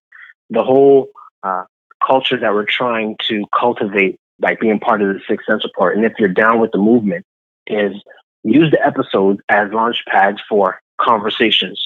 [0.50, 1.08] the whole
[1.42, 1.64] uh,
[2.06, 6.04] culture that we're trying to cultivate by being part of the Six Cents Report, and
[6.04, 7.24] if you're down with the movement,
[7.66, 7.94] is
[8.42, 11.80] use the episodes as launch pads for conversations,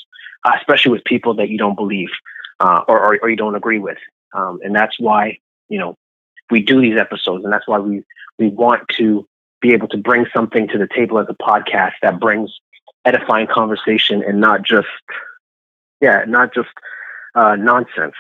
[0.45, 2.09] uh, especially with people that you don't believe
[2.61, 3.99] uh, or, or or you don't agree with,
[4.35, 5.95] um, and that's why you know
[6.51, 8.03] we do these episodes, and that's why we
[8.39, 9.27] we want to
[9.61, 12.51] be able to bring something to the table as a podcast that brings
[13.05, 14.89] edifying conversation and not just,
[16.01, 16.69] yeah, not just
[17.35, 18.15] uh, nonsense.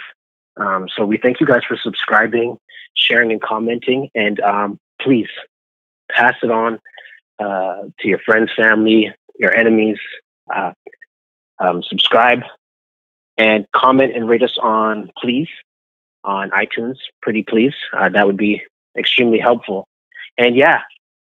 [0.56, 2.58] Um, so we thank you guys for subscribing,
[2.94, 4.10] sharing, and commenting.
[4.14, 5.28] And um, please
[6.10, 6.78] pass it on
[7.38, 9.98] uh, to your friends, family, your enemies.
[10.54, 10.72] Uh,
[11.58, 12.40] um, subscribe
[13.36, 15.48] and comment and rate us on please
[16.24, 16.96] on iTunes.
[17.22, 17.74] Pretty please.
[17.96, 18.62] Uh, that would be
[18.98, 19.86] extremely helpful.
[20.36, 20.80] And yeah,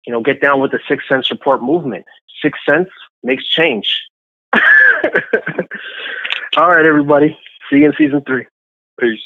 [0.07, 2.05] you know, get down with the Six Cents Report movement.
[2.43, 2.89] Six Sense
[3.23, 4.03] makes change.
[6.57, 7.39] All right, everybody.
[7.71, 8.47] See you in season three.
[9.01, 9.21] Peace.